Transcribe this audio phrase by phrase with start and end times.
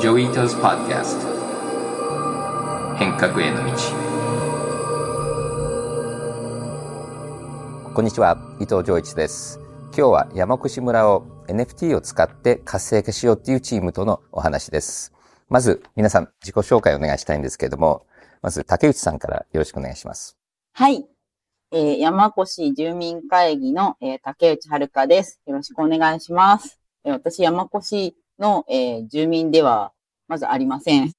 [0.00, 1.26] Joi Ito's Podcast
[2.98, 3.72] 変革への道
[7.94, 9.58] こんにちは、伊藤穰一です。
[9.86, 15.12] 今日は山古志村を NFT を使って活性化しようっていうチームとのお話です。
[15.48, 18.06] まず、皆さん自己紹介をお願いしたいんですけれども、
[18.40, 20.38] まず竹内さんからよろしくお願いします。
[20.74, 21.08] はい。
[21.72, 25.40] えー山古志住民会議の、えー竹内遥です。
[25.44, 26.78] よろしくお願いします。
[27.02, 29.92] えー私、山古志の、えー住民では、
[30.28, 31.12] まずありません。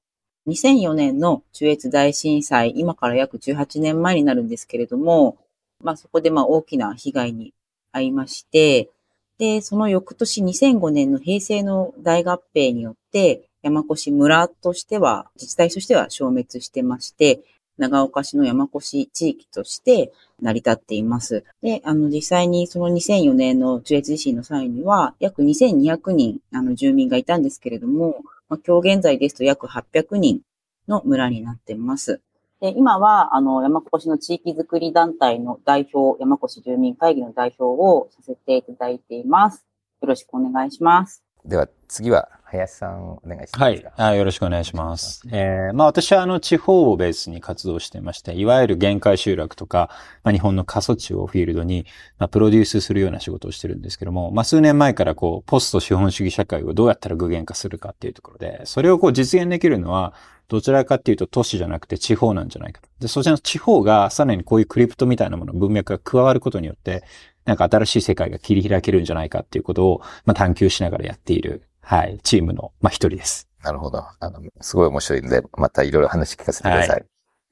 [0.48, 5.38] 2004年の中越大震災、今から約18年前になるんですけれども、
[5.84, 7.54] まあそこでまあ大きな被害に
[7.94, 8.90] 遭いまして、
[9.38, 17.42] で、その翌年2005年の平成の大合併によって、山越村としては、自治体としては消滅してまして、
[17.80, 20.12] 長岡市の山越地域として
[20.42, 21.46] 成り立っています。
[21.64, 30.42] で、あの、実際にその2004年の中越地震の際には、約2200人、あの、住民がいたんですけれども、まあ、今日現在ですと約800人
[30.88, 32.22] の村になっています。
[32.60, 39.66] で、今は、あの、山越の地域づくり団体の代表、山越住民会議の代表をさせていただいています。
[40.02, 41.24] よろしくお願いします。
[41.46, 43.62] では次は林さんお願いします。
[43.62, 43.86] はい。
[43.96, 45.22] あよろしくお願いします。
[45.32, 49.90] えー、まあ私はあの地方をベースに活動していまして、いわゆる限界集落とか、
[50.24, 51.86] まあ日本の過疎地をフィールドに、
[52.18, 60.14] まあプロデュースするような仕事をしてるんですけども、まあ数年前からこう、ポスト資本主義社会をどうやったら具現化するかっていうところで、それをこう実現できるのは、
[60.48, 62.90] どちらかっていうと都市じゃなくて地方なんじゃないかと。
[63.00, 67.04] で、そちらの地方がさらにこういうクリプトみたいなもの、文脈が加わることによって、
[67.46, 73.50] なんか新しい世界が切り開けるんじゃないかっていうことを、まあ探求しながらやっている、はい、チームの、まあ一人です。
[73.64, 74.06] なるほど。
[74.20, 77.06] あの、すごい面白いんで、またいろいろ話聞かせてください。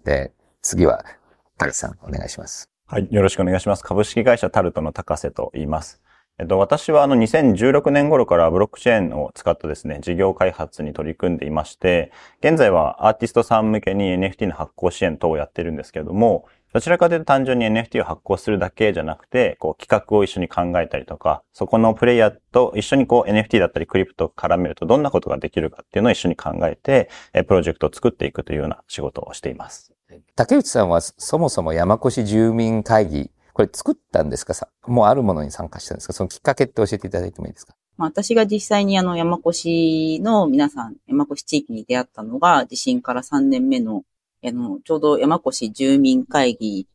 [0.03, 1.03] で、次は
[1.57, 2.69] 竹さんお願いします。
[2.85, 3.07] はい。
[3.09, 3.83] よろしくお願いします。
[3.83, 5.99] 株式会社タルトの高瀬と言います。
[6.39, 27.09] えっと、私はあの2016年頃からブロックチェーンを使ったですね、事業開発に取り組んでいまして、現在はアーティストさん向けに NFT の発行支援等をやってるんですけれども、どちらかというと単純に NFT を発行するだけじゃなくて、こう企画を一緒に考えたりとか、そこのプレイヤーと一緒にこう NFT だったりクリプトを絡めるとどんなことができるかっていうのを一緒に考えて、
[27.47, 29.91] プロジェクトを作っていくというような仕事をしています。
[30.35, 34.53] 竹内さんはそもそも山越住民会議、これ作ったんですか？
[34.53, 36.13] さもうあるものに参加したんですか？
[36.13, 37.73] そのきっかけって教えていただいてもいいですか？
[37.97, 44.03] まあ、私が実際にあの山越の皆さん、山越地域に出会ったのが地震から3年目の、
[44.45, 46.85] あの、ちょうど山越住民会議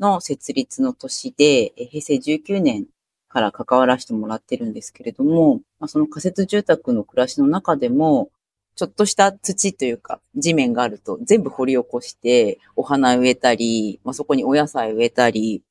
[0.00, 2.86] の設立の年で、平成19年
[3.28, 8.30] から関わらせてもらってるんですけれども、まあ、その仮設住宅の暮らしの中でも、
[8.74, 15.62] ちょっとした土というか地面があると全部掘り起こしてお花植えたり、まあ、そこにお野菜植えたり、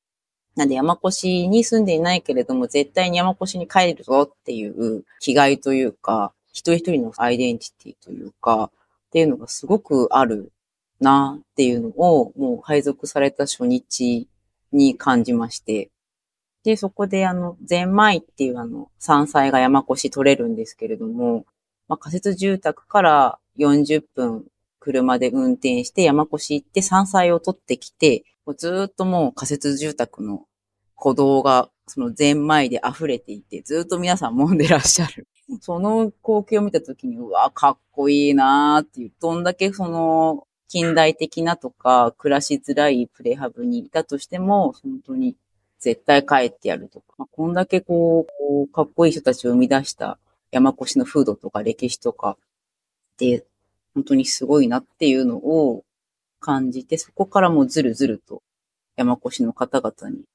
[0.59, 10.51] なんで山越に住んでいないけれども、絶対に山越に帰るぞっていう気概というか、一人一人のアイデンティティというか、っていうのがすごくある
[10.99, 14.27] なっていうのを、もう配属された初日
[14.73, 15.91] に感じまして。
[16.65, 21.45] で、そこであの、ゼンマイっていうあの、山菜が山越取れるんですけれども、
[21.87, 24.43] まあ、仮設住宅から40分
[24.81, 30.45] 車で運転して山越行って山菜を取ってきて、もうずっともう仮設住宅の
[30.99, 35.27] 歩道がそのゼンマイで溢れていて、ずっと皆さん揉んでらっしゃる。
[35.61, 45.37] その光景を見たときに、うわ、かっこいいなーっていう、どんだけその近代的なとか暮らしづらいプレハブにいたとしても、本当に
[45.79, 50.19] 絶対帰ってやるとか、まあ、こんだけこう、かっこいい人たちを生み出した
[50.51, 52.37] 山越の風土とか歴史とか
[53.17, 53.45] で、
[53.95, 55.83] 本当にすごいなっていうのを
[56.41, 58.43] 感じて、そこからもうずるずると
[58.97, 60.25] 山越の方々に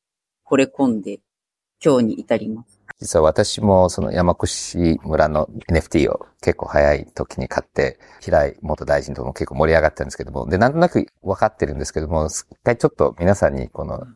[0.54, 1.18] 惚れ込んで、
[1.84, 2.80] 今日に至ります。
[3.00, 14.06] 実は私もその山越村の NFT を結構早い時に買って、平井元大臣とも結構盛り上がったんですけども、で、なんとなく分かってるんですけども、一回ちょっと皆さんにこの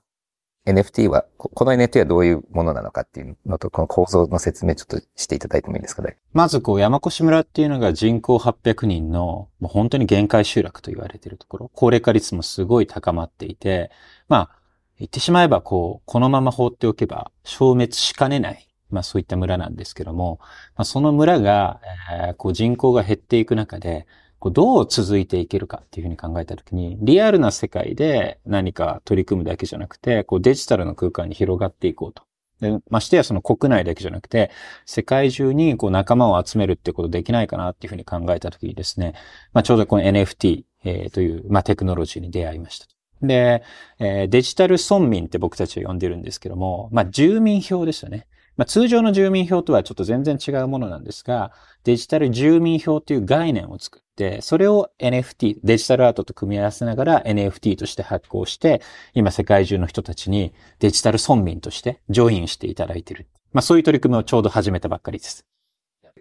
[0.65, 6.19] NFT は、ここの NFT はどういうものなのかっていうのと、この構造の説明ちょっとしていただいてもいいですかね？
[6.33, 11.71] まずこう山越村っていうのが人口800人のもう本当に限界集落と言われているところ。
[11.75, 13.91] 高齢化率もすごい高まっていて、
[14.29, 14.58] まあ
[14.99, 18.69] 言ってしまえばこう、このまま放っておけば消滅しかねない。
[18.91, 20.39] まあそういった村なんですけども、
[20.77, 21.81] まあ、その村が、
[22.11, 24.07] えーこう人口が減っていく中で、
[24.39, 32.29] こうどう続いていけるかっていうふうに考えたときに、リアルな世界で何か取り組むだけじゃなくて、こうデジタルの空間に広がっていこうと。
[32.61, 34.51] でましてやその国内だけじゃなくて、
[34.87, 39.15] 世界中にこう仲間を集めるってことできないかなっていうふうに考えたときにですね、
[39.53, 42.98] まあ、ちょうどこの NFT、えーという、まあ、テクノロジーに出会いました。
[43.23, 43.63] で、
[43.99, 48.27] えーデジタル村民って僕たちは呼んでるんですけども、まあ、住民票ですよね。
[48.59, 51.53] まあ、通常の住民票とはちょっと全然違うものなんですが、
[51.85, 58.83] デジタル住民票という概念を作って、それを NFT、デジタルアートと組み合わせながら NFT として発行して、
[59.15, 63.29] 今世界中の人たちにデジタル村民としてジョインしていただいている。
[63.53, 65.47] まあそういう取り組みをちょうど始めたばっかりです。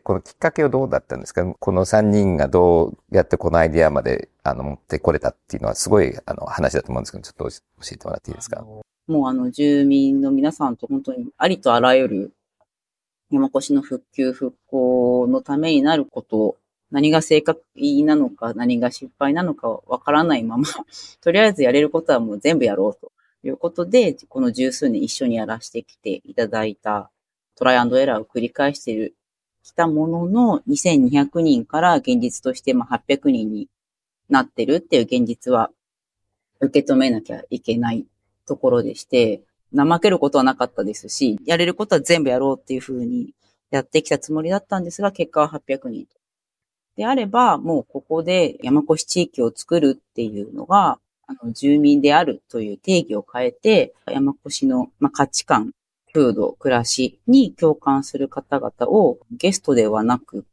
[0.07, 1.44] このきっかけはどうだったんですか？
[1.45, 8.63] この3人がどうやってこのアイディアまであの持ってこれたっていうのはすごいあの話だと思うんですけど、ちょっと教えてもらっていいですか？
[8.63, 12.31] もうあの住民の皆さんと本当にありとあらゆる
[13.31, 16.57] 山越しの復旧復興のためになることを
[16.89, 17.62] 何が正確
[18.06, 20.65] なのか何が失敗なのかわからないまま
[21.19, 23.12] とりあえずやれることはもう全部やろうと
[23.44, 27.12] いうことで、この十数年一緒にやらせてきていただいた
[27.56, 29.15] トライアンドエラーを繰り返している、
[29.67, 33.67] きたものの2200人から現実としてま800人に
[34.29, 35.71] なってるっていう現実は
[36.59, 38.05] 受け止めなきゃいけない
[38.45, 39.41] ところでして、
[39.75, 43.33] 怠けることはなかったですし、やれることは全部やろうっていうふうに
[43.69, 46.07] やってきたつもりだったんですが、結果は800人
[46.95, 55.73] であれば、もうここで山越地域を作るっていうのが、あの、住民であるという定義を変えて、山越の、ま、価値観、
[56.17, 60.47] 風土、暮らしに共感する方々をゲストではなく、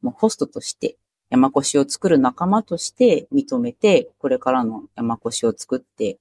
[0.00, 0.96] もうホストとして
[1.28, 6.16] 山越しを作る仲間として認めて、これからの山越しを作って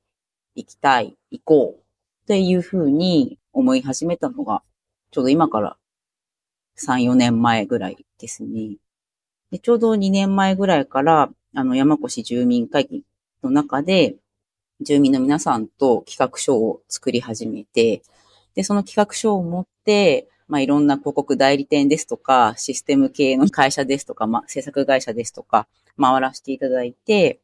[0.55, 4.61] 行きたい、行こうっていうふうに思い始めたのが、
[5.11, 5.77] ちょうど今から
[6.77, 8.75] 3、4年前ぐらいですね。
[9.51, 13.03] でちょうど2年前ぐらいから、あの、山越住民会議
[13.41, 14.15] の中で、
[14.81, 18.01] 住民の皆さんと企画書を作り始めて、
[18.55, 25.67] で、その企画書を持って、まあ、いろんな広告代理店ですとか、システム系の会社ですとか、まあ、制作会社ですとか、
[25.99, 27.39] 回らせていただいて、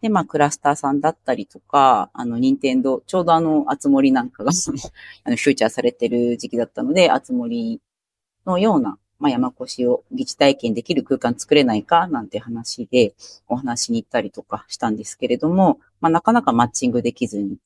[0.00, 4.50] で、まあ、クラスターさんだったりとか、あの、任天堂、ちょうどあの、あつ森なんかが
[5.24, 7.80] あの、フューチャーされてる時期だったので、あつ森
[8.46, 13.14] のような、まあ、山越しを疑似体験できる空間作れないかなんて話で
[13.48, 17.58] お話しに行ったりとかしたんですけれども、まあ、なかなかマッチングできずに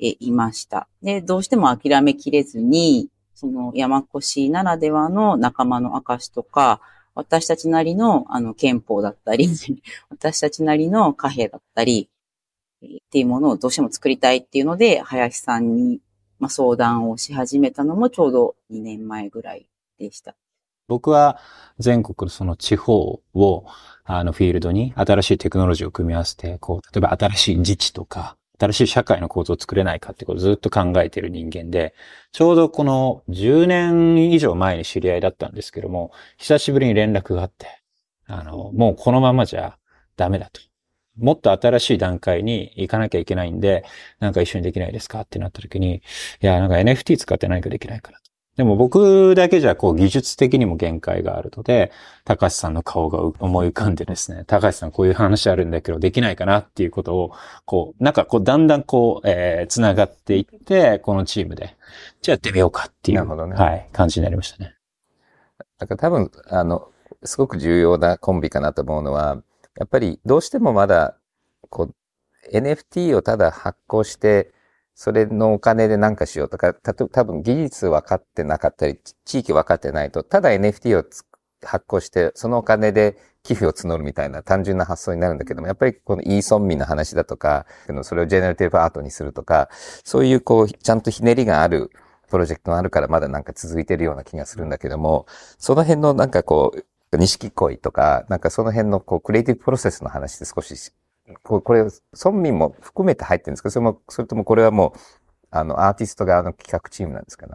[0.00, 0.88] えいました。
[1.02, 6.80] で、どうしても諦めきれずに、その山越ならではの仲間の証とか、
[7.14, 9.48] 私たちなりの、あの、憲法だったり、
[10.08, 12.08] 私たちなりの貨幣だったり、
[12.80, 16.00] っていうものをどうしても作りたいっていうので、林さんに、
[16.38, 19.68] まあ、相談をし始めたのもちょうど2年前ぐらい
[19.98, 20.36] でした。
[20.86, 21.38] 僕は
[21.78, 23.64] 全国のその地方を、
[24.04, 31.94] あのフィールドに新しいテクノロジーを組み合わせて、こう、例えば新しい自治とか、新しい社会の構造を作れないかってことをずっと考えている人間で、
[32.32, 37.82] ちょうどこの10年以上前に知り合いだったんですけども、久しぶりに連絡があって、
[38.26, 39.78] あの、もうこのままじゃ
[40.16, 40.60] ダメだと。
[41.18, 43.84] もっと新しい段階に行かなきゃいけないんで、
[44.20, 48.20] なんか一緒にできないですかってなった時に、いや、なんか NFT 使って何かできないから。
[48.58, 51.92] でも僕だけじゃこう技術的にも限界があるので、
[52.24, 57.32] 高橋さんの顔が思い浮かんでですね、高橋さんこういう話あるんだけどできないかなっていうことを、
[57.66, 61.76] こう、なんかこうだんだんこう、えー、繋がっていって、このチームで、
[62.20, 63.54] じゃあやってみようかっていう、なるほどね。
[63.54, 64.74] はい、感じになりましたね。
[65.78, 66.88] だから多分、あの、
[67.22, 69.40] すごく重要なコンビかなと思うのは、
[69.78, 71.16] やっぱりどうしてもまだ、
[71.70, 71.94] こう、
[72.52, 74.52] NFT をただ発行して、
[75.00, 81.04] それのお金で何かしようとか、たと、多分技術分かってなかったり、地域分かってないと、ただ NFT を
[81.64, 87.64] 発行して、そのお金で寄付を募るみたいな単純な発想になるんだけども、やっぱりこのイーソンミの話だとか、
[88.02, 89.68] それをジェネラティブアートにするとか、
[90.02, 91.92] そういうこう、ちゃんとひねりがある
[92.28, 95.26] プロジェクトがあるからまだなんか続いてるような気がするんだけども、
[95.58, 100.74] その辺のなんかこう、錦鯉とか、なんかその辺のこう、クリエイティブプロセスの話で少し
[101.42, 103.70] これ、村民も含めて入ってるんですか？
[103.70, 104.98] それも、それともこれはもう、
[105.50, 107.54] あの、アーティスト側の企画チームなんですかね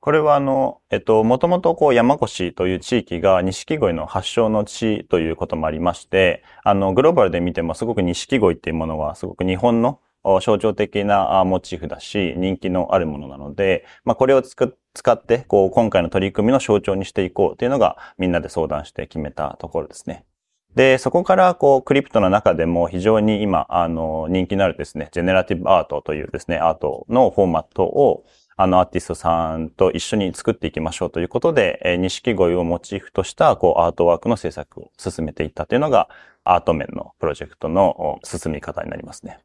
[0.00, 10.00] これはあの、えっと、もともとこう山越という地域が錦鯉の発祥の地ということもありまして、あの、グローバルで見てもすごく錦鯉っていうものはすごく日本の
[10.40, 20.24] 象徴的なモチーフだし、人気のあるものなので、まあ、これを使って、こう、今回の取り組みの象徴にしていこうというのがみんなで相談して決めたところですね。
[20.74, 28.24] で、そこから、こう、クリプトの中でも非常に今、あの、人気のあるですね、ジェネラティブアートというですね、アートのフォーマットを、
[28.56, 36.08] あの、アーティストさんと一緒に作っていきましょうということで、えー、錦鯉をモチーフとした、こう、アートワークの制作を進めていったというのが、
[36.44, 39.38] アート面のプロジェクトの進み方になりますね。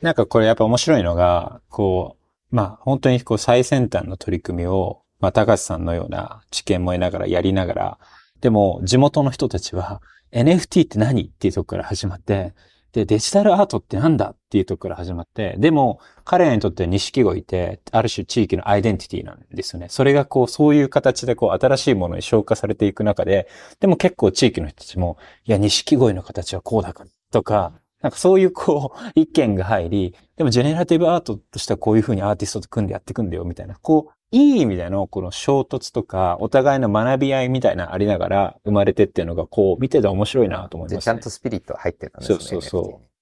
[0.00, 2.16] なんかこれやっぱ面白いのが、こ
[2.50, 7.98] う、まあ、本当にこう、最先端の取り組みを、まあ、高橋さんのような知見も得ながらやりながら、
[8.40, 10.02] でも、地元の人たちは、
[10.32, 11.22] NFT って何？
[11.22, 12.54] っていうとこから始まって、
[12.92, 14.30] で、デジタルアートってなんだ？
[14.30, 19.86] っていうとこから始まって、でも、彼らにとっては錦鯉って、ある種地域のアイデンティティなんですよね。
[19.88, 23.48] それがこう、そういう形でこう、新しいものに消化されていく中で、
[23.80, 27.72] でも結構地域の人たちも、いや、錦鯉の形はこうだから、とか、
[28.02, 40.96] なんかそういうこう、意見が入り、でもジェネラティブアートとしてはこういうふうにアーティストと組んでやっていくんだよ、みたいな、こう、いい意味でのこの衝突とか、お互いの学び合いみたいなありながら生まれてっていうのが、こう、見てて面白いなと思います、ね。
[40.98, 42.38] でちゃんとスピリット入ってたんですね。
[42.38, 43.12] そうそうそう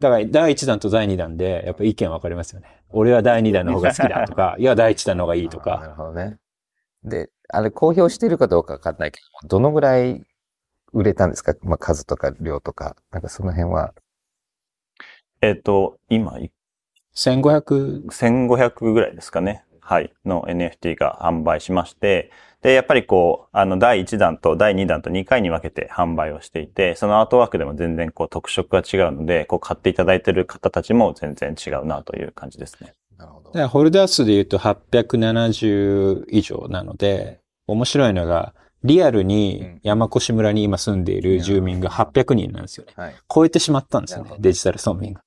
[0.00, 2.82] だから、第1弾と第2弾で、やっぱ意見分かりますよね。
[2.90, 5.86] 俺は第2弾の方が好きだとか、 いや、第1弾の方がいいとあーなか。
[5.86, 6.38] るほどね。
[7.04, 10.22] で、あれ公表してるかどうかわかんないけど、どのぐらい
[10.92, 11.54] 売れたんですか？
[11.62, 12.96] まあ、数とか量とか。
[13.12, 13.94] なんかその辺は。
[15.40, 16.36] えっ、と、今、
[17.14, 19.64] 1500、1500ぐらいですかね。
[19.84, 20.12] はい。
[20.24, 22.30] の NFT が販売しまして、
[22.62, 32.92] で、やっぱりこう、あの、第1弾と第2弾と2回に分けて販売をしていて、そのアートワークでも全然こう特色が違うので、こう買っていただいている方たちも全然違うなという感じですね。
[33.18, 42.92] なるほどだからホルダー数で言うと870以上なので、面白いのが、リアルに山越村に今住んでいる住民が800人なんですよね。
[42.96, 43.14] はい。
[43.32, 45.22] 超えてしまったんですよねデジタル村民が。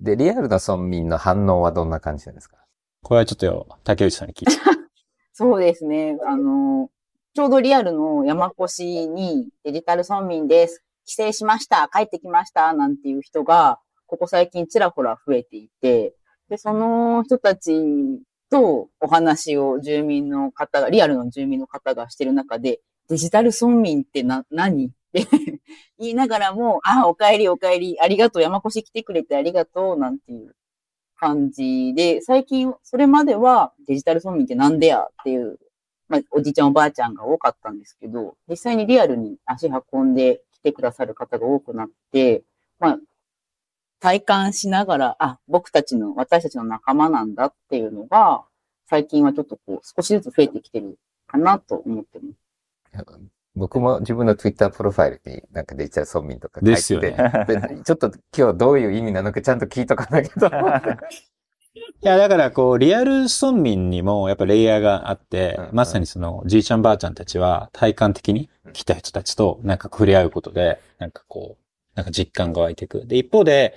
[0.00, 2.56] で、でリアルな村民の反応はどんな感じなんですか？
[3.04, 4.52] これはちょっと、竹内さんに聞いて。
[5.34, 6.16] そうですね。
[6.26, 6.88] あの、
[7.34, 10.82] ちょうどリアルの山越にデジタル村民です。
[11.04, 11.90] 帰省しました。
[11.92, 12.72] 帰ってきました。
[12.72, 16.14] なんていう人が、ここ最近ちらほら増えていて、
[16.48, 17.72] で、その人たち
[18.50, 22.80] とお話を住民の方が、リアルの住民の方がしてる中で、
[23.10, 24.86] デジタル村民ってな、何？
[24.86, 25.26] って
[26.00, 30.56] 言いながらも、あ、お帰りお帰り、ありがとう、山越来てくれてありがとう、なんていう
[31.16, 35.58] 感じで、最近、それまではデジタル村民ってなんでやっていう、
[36.08, 42.42] まあ、おじいちゃんおばあちゃんが多かったんですけど、実際にリアルに足運んで来てくださる方が多くなって、
[42.78, 42.98] まあ、
[44.00, 48.44] 体感しながら、あ、僕たちの、私たちの仲間なんだっていうのが、
[48.86, 52.36] 最近はちょっとこう、少しずつ増えてきてるかなと思ってます。
[53.56, 57.10] 僕も自分の Twitter プロファイルになんかデジタル村民とか書いててですよね。
[57.46, 60.98] でちょっと今日どういう意味なのかちゃんと聞いとかなきゃと思って。
[61.74, 71.63] いや、だからこう、リアル村民にもやっぱレイヤーがあって、うんまさにその、じいちゃんばあちゃんたちは体感的に来た人たちとなんか触れ合うことで、なんかこう、
[71.94, 73.06] なんか実感が湧いていく。
[73.06, 73.74] で、一方で、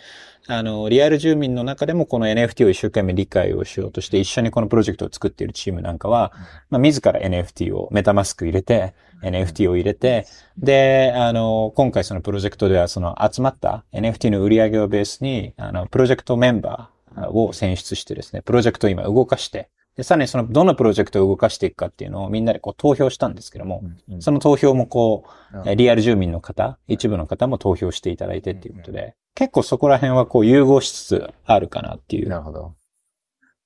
[0.48, 6.32] あの、リアル住民の中でもこの NFT を一生懸命理解をしようとして、一緒にこのプロジェクトを作っているチームなんかは、
[6.70, 8.94] まあ、自ら NFT を、メタマスク入れて、
[9.24, 10.26] NFT を入れて、
[10.58, 23.84] で、あの、今回そのプロジェクトではその集まった NFT の売り上げをベースに、あの、プロジェクトメンバーを選出してですね、プロジェクトを今動かして、で、さらにその、どのプロジェクトを動かしていくかっていうのをみんなでこう投票したんですけども、
[24.20, 25.26] その投票もこ
[25.66, 32.30] う、リアル住民の方、一部の方も投票していただいてっていうことで、結構そこら辺はこう融合しつつあるかなっていう。
[32.30, 32.76] なるほど。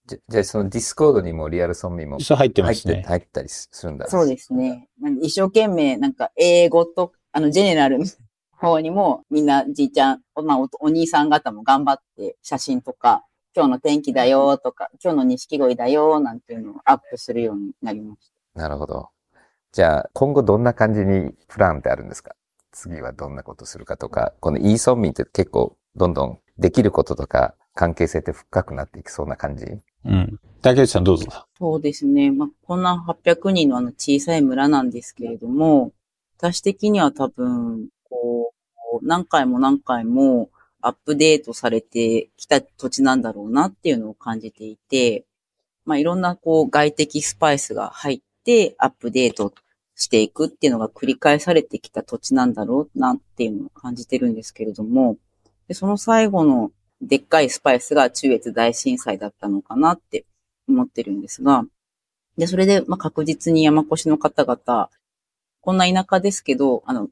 [0.08, 3.04] じゃ、じゃあそのディスコードにもリアル村民もそう入ってま入って、すね。
[3.06, 4.08] 入ったりするんだ。
[4.08, 4.88] そうですね。
[5.02, 8.06] なんで一生懸命、なんか、英語と、あの、ジェネラルの
[8.52, 19.10] 方にも、みんな、じいちゃん、まあお、お兄さん方も頑張って、写真とか、今日の天気だよとか、今日の錦鯉だよなんていうのをアップするようになりましなるほど。
[19.72, 22.36] じゃあ、今後どんな感じにプランってあるんですか？
[22.72, 29.65] 次はどんなことするかとか、この e 村民って結構どんどんできることとか関係性って深くなっていきそうな感じ？
[30.05, 30.39] うん。
[30.62, 31.25] 竹内さんどうぞ。
[31.25, 31.48] た。
[31.58, 32.31] そうですね。
[32.31, 35.91] まあ、こんな800人のあの小さい村なんですけれども、
[36.38, 38.53] 私的には多分、こ
[39.01, 40.50] う、何回も何回も
[40.82, 45.26] アップデートされてきた土地なんだろうなっていうのを感じていて、
[45.86, 49.54] まあ、いろんなこう外的スパイスが入ってアップデート
[49.96, 55.18] していくっていうのが繰り返されてきた土地なんだろうなっていうのを感じてるんですけれども、
[55.68, 56.72] でその最後の
[57.02, 60.26] でっかいスパイスが中越大震災だったのかなって
[60.68, 61.66] 思ってるんですが、
[62.38, 64.90] で、それで、まあ、確実に山越しの方々、
[65.60, 67.10] こんな田舎ですけど、あの、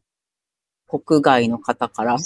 [0.88, 2.18] 国外の方から、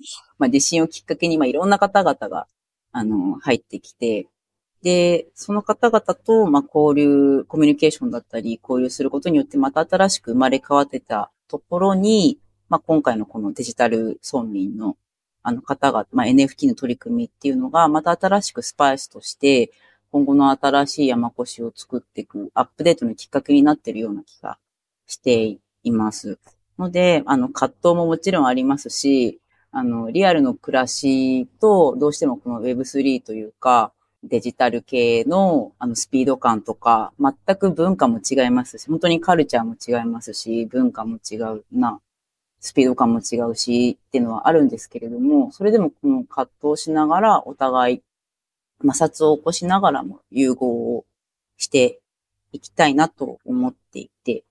[0.38, 2.46] まあ、地震をきっかけに、まあ、いろんな方々が、
[2.92, 4.28] あの、入ってきて、
[4.82, 12.38] で、その方々と、まあ、交流、コミュニケーションだったり、交流することによって、また新しく生まれ変わってたところに、
[12.68, 14.96] まあ、今回のこのデジタル村民の、
[15.42, 19.70] あの方が、まあ、NFT の取り組みっていうのが、また新しくスパイスとして、
[20.12, 24.58] 今後の新しい山越を作っていく、アップデートのきっかけになっているような気が
[25.06, 26.38] しています。
[26.78, 29.39] ので、あの、葛藤ももちろんありますし、
[29.72, 42.00] あの、リアルの暮らしと、どうしてもこの Web3 というか、デジタル系の、あの、スピード感とか、全く文化も違いますし、本当にカルチャーも違いますし、文化も違うな、
[42.60, 48.02] スピード感も違うしっていうのはあるんですけれども、それでもこの葛藤しながらお互い
[48.86, 51.04] 摩擦を起こしながらも融合を
[51.56, 52.00] して
[52.52, 54.44] いきたいなと思っていて、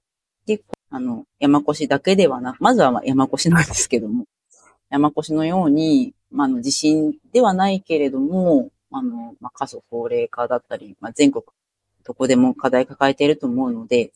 [0.45, 4.25] で、あの、山越だけではなく、まずは山越なんですけども、
[4.89, 11.43] 山越のように、まあ、の、地震ではないけれども、あの、まあ、過疎高齢化だったり、まあ、全国
[12.03, 14.11] どこでも課題抱えていると思うので、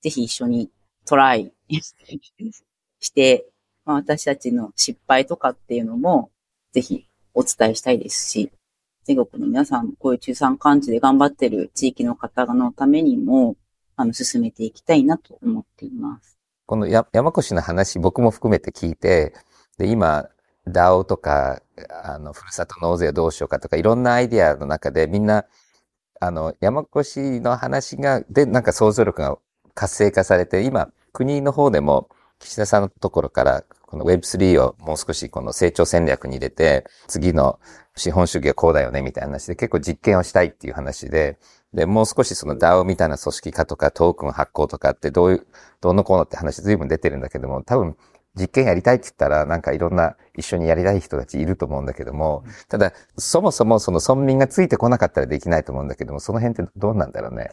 [0.00, 0.70] ぜひ一緒に
[1.04, 1.52] トライ
[3.00, 3.46] して、
[3.84, 6.30] まあ、私たちの失敗とかっていうのも、
[6.72, 8.50] ぜひお伝えしたいですし、
[9.04, 13.56] 全国の皆さん、こういう中山間地で頑張ってる地域の方のためにも、
[13.96, 16.38] あの、進めていきたいなと思っています。
[16.66, 19.34] このや山越の話、僕も含めて聞いて、
[19.78, 20.28] で、今、
[20.66, 21.62] DAO とか、
[22.04, 25.46] あの、ふるさと納税どうしようかとか、いろんなアイディアの中でみんな、
[26.20, 29.38] あの、山越の話が、で、なんか想像力が
[29.74, 32.08] 活性化されて、今、国の方でも、
[32.40, 37.58] 岸田さんのところから、この Web3 をもう少しこの成長戦略に入れて、次の
[37.96, 41.38] 資本主義はこうだよね、みたいな話で結構実験をしたいっていう話で、
[41.72, 45.46] で、もう少しその DAO みたいな組織化とかトークン発行とかってどういう、
[45.80, 47.96] どうのこうのって話随分出てるんだけども、多分
[48.38, 57.50] 実験やりたいって言ったらなんかいろんな一緒にやりたい人たちいると思うんだけども、ただそもそもその村民がついてこなかったらできないと思うんだけども、その辺ってどうなんだろうね。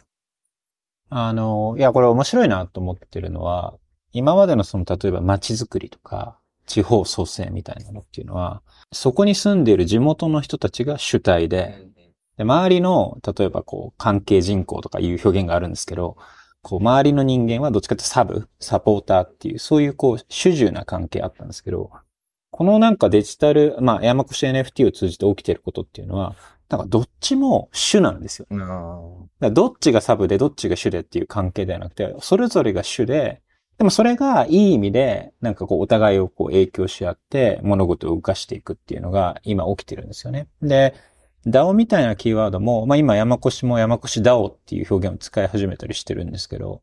[1.08, 3.74] あの、いや、これ面白いなと思ってるのは、
[4.12, 8.62] 今までのその、例えば街づくりとか、地方創生みたいなのっていうのは、
[8.92, 11.86] そこに住んでいる地元の人たちが主体で、
[12.36, 16.16] で、周りの、例えばこう、関係人口とかいう表現があるんですけど、
[16.66, 21.92] こう、周りの人間はどっちかってサブ、サポーターっていう、そういうこう、主従な関係あったんですけど、
[22.50, 26.34] このなんかデジタル、まあ、山越 NFT を通じて起きてることっていうのは、
[26.68, 28.46] なんかどっちも主なんですよ。
[28.50, 28.66] だか
[29.38, 33.42] らどっちがサブでどっちが主でっていう関係ではなくて、それぞれが主で、
[33.78, 40.48] でもそれがいい意味で、なんかこうお互いをこう影響し合って物事を動かしていくっていうのが今起きてるんですよね。
[40.62, 40.94] で、
[41.46, 46.82] DAO みたいなキーワードも、まあ今山越も山越 DAO っていう表現を使い始めたりしてるんですけど、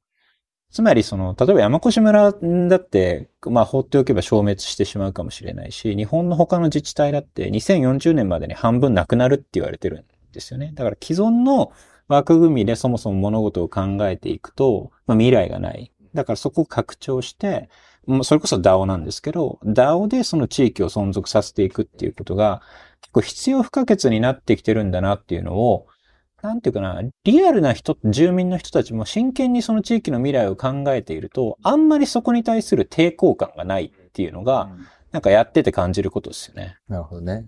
[0.72, 10.72] つまりその、例えば山越村だって、まあ放っておけば消滅してしまうかもしれないし、日本の他の自治体だって2040年までに半分なくなるって言われてるんですよね。
[10.74, 11.72] だから既存の
[12.08, 15.92] 枠組みでそもそも物事を考えていくと、まあ、未来がない。
[16.14, 17.70] だからそこを拡張して、
[18.06, 22.62] もうそれこそ DAO なんですけど、DAO でその地域を存続させていくっていうことが
[23.04, 25.86] 結構必要不可欠になってきてるんだなっていうのを、
[26.42, 34.70] なんていうかな、リアルな人、住民の人たちも真剣にその地域の未来を考えていると、あんまりそこに対する抵抗感がないっていうのが、
[35.12, 36.78] なんかやってて感じることですよね。
[36.90, 37.46] なるほどね。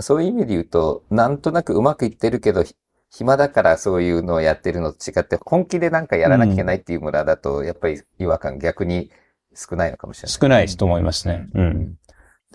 [0.00, 2.74] そういう意味で言うと、なんとなくうまくいってるけど、ひ
[3.10, 9.10] 暇だからそういうのをやってるのと違って、本気でなんかやらなきゃいけないっていう村だと、やっぱり違和感逆に
[9.54, 10.32] 少ないのかもしれない。
[10.32, 11.46] 少ないと思いますね。
[11.54, 11.94] うん。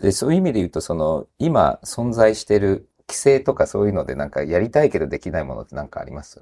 [0.02, 6.42] で、そういう意味で言うと、その、今存在してる規制とかそういうのでなんかやりたいけどできないものってなんかあります？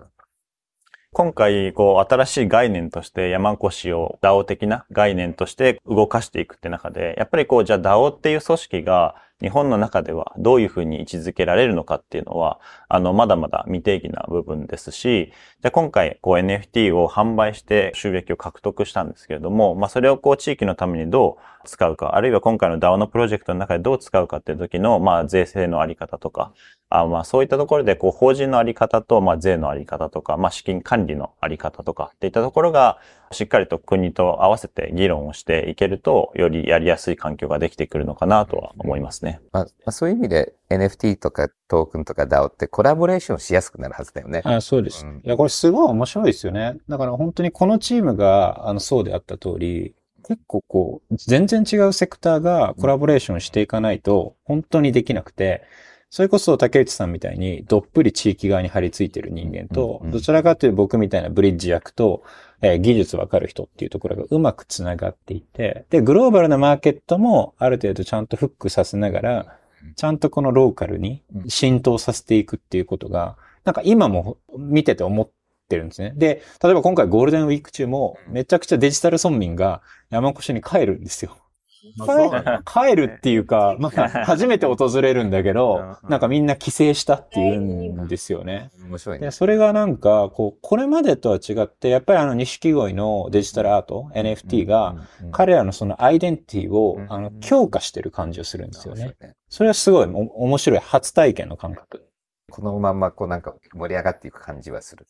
[1.14, 26.54] 今回、こう、新しい概念として山越しを DAO 的な概念として動かしていくって中で、やっぱりこう、じゃあ DAO っていう組織が日本の中ではどういうふうに位置づけられるのかっていうのは、あの、まだまだ未定義な部分ですし、じゃあ今回、こう NFT を販売して収益を獲得したんですけれども、まあそれをこう地域のためにどう使うか、あるいは今回の DAO のプロジェクトの中でどう使うかっていう時の、まあ税制のあり方とか、
[26.90, 32.98] あまあそういったところで、こう法人のあり方と、まあ税のあり方とか、まあ資金管理のあり方とかっていったところが、
[33.32, 39.42] しっかりと国と合わせて議論をしていけると、よりやりやすい環境ができてくるのかなとは思いますね。
[39.52, 44.42] まあ、まあ、そういう意味で NFT とかトークンとか DAO ってコラボレーションしやすくなるはずだよね。
[44.46, 45.06] あそうです。
[45.06, 46.78] うんいや、これすごい面白いですよね。
[46.88, 49.94] だから本当にこのチームが、あの、そうであった通り、
[50.28, 55.64] 結構こう、全然違うセクターがコラボレーションしていかないと、本当にできなくて、
[56.10, 62.24] それこそ竹内さんみたいにどっぷり地域側に張り付いてる人間と、どちらかというと僕みたいなブリッジ役と、
[62.62, 69.58] えー技術わかる人っていうところがうまくつながっていて、で、グローバルなマーケットもある程度ちゃんとフックさせながら、
[69.96, 75.30] ちゃんとこのローカルに浸透させていくっていうことが、なんか今も見てて思っ
[75.68, 76.14] てるんですね。
[76.16, 81.38] で、例えば今回ゴールデンウィーク中もめちゃくちゃデジタル村民が山越に帰るんですよ。
[82.66, 88.72] 帰るっていうか、 まあ、初めて訪れるんだけど、なんかみんな帰省したっていうんですよね。
[88.86, 89.32] 面白いねで、。
[89.32, 94.96] それがなんか、こう、これまでとは違って、やっぱりあの、錦鯉のデジタルアート、NFT が、
[95.32, 99.16] 彼らのそのアイデンティティをう、んあの、強化してる感じをするんですよね。
[99.50, 102.08] それはすごいお面白い初体験の感覚。
[102.50, 105.06] このまんまこうなんか盛り上がっていく感じはする。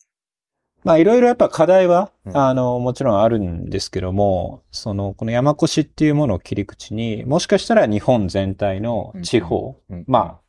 [0.88, 2.36] まあいろいろやっぱ課題は、うん。
[2.36, 10.04] あの、もちろんあるんですけども、その、この山越っていうものを切り口に、もしかしたら日本全体の地方、うん。
[10.06, 10.40] まあ、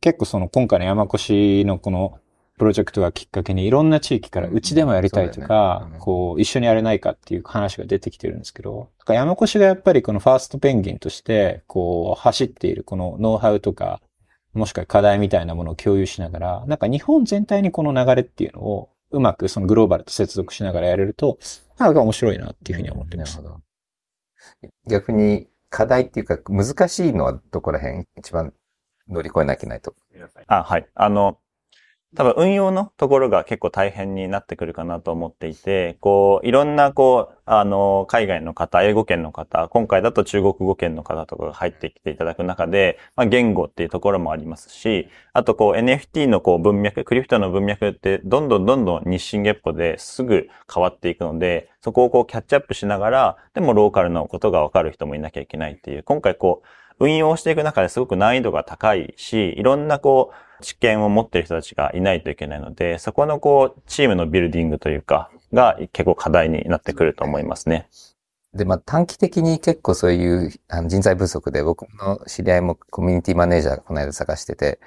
[0.00, 2.18] 結構その今回の山越のこの
[2.56, 14.00] プロジェクトがきっかけにいろんな地域からうちでもやりたいとかこう、一緒にやれないかっていう話が出てきてるんですけど、だから山越がやっぱりこのファーストペンギンとして、こう、走っているこのノウハウとか、
[14.54, 21.38] もしくは課題みたいなものを共有しながら、なんか日本全体にこの流れっていうのをうまくそのグローバルと接続しながらやれると、
[21.78, 23.36] なんか面白いなっていうふうに思ってます。
[23.36, 23.62] なるほど。
[24.88, 28.06] 逆に課題っていうか難しいのはどこら辺？
[28.16, 28.52] 一番
[29.08, 29.94] 乗り越えなきゃいけないと。
[30.46, 30.86] あ、はい。
[30.94, 31.38] あの、
[32.16, 56.66] 多分運用のところが結構大変になってくるかなと思っていて、こう、いろんなこう、あの、海外の方、英語圏の方、今回だと中国語圏の方とかが入ってきていただく中で、まあ、言語っていうところもありますし、あとこう NFT のこう文脈、クリプトの文脈ってどんどんどんどん日進月歩ですぐ変わっていくので、そこをこうキャッチアップしながら、でもローカルのことがわかる人もいなきゃいけないっていう、今回こう、
[56.98, 67.88] 運用していく中ですごく難易度が高いし、いろんなこう、知見を持っている人たちがいないといけないので、そこのこう、チームのビルディングというか、が結構課題になってくると思いますね。
[68.54, 70.50] で、まあ短期的に結構そういう
[70.86, 74.80] 人材不足で僕の知り合いもコミュニティマネージャーがこの間探してて、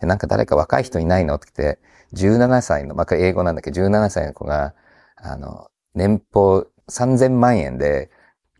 [0.00, 1.80] でなんか誰か若い人いないのって言って、
[2.14, 4.74] 17歳の、まあ英語なんだけど17歳の子が、
[5.16, 8.10] あの、年俸3000万円で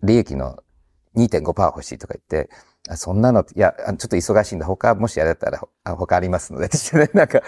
[0.02, 0.58] 利益の
[1.16, 2.50] 2.5%欲しいとか言って、
[2.88, 4.66] あそんなの、いや、ちょっと忙しいんだ。
[4.66, 6.68] 他、もしやれたら、あ他ありますので。
[6.68, 7.42] ね なんか、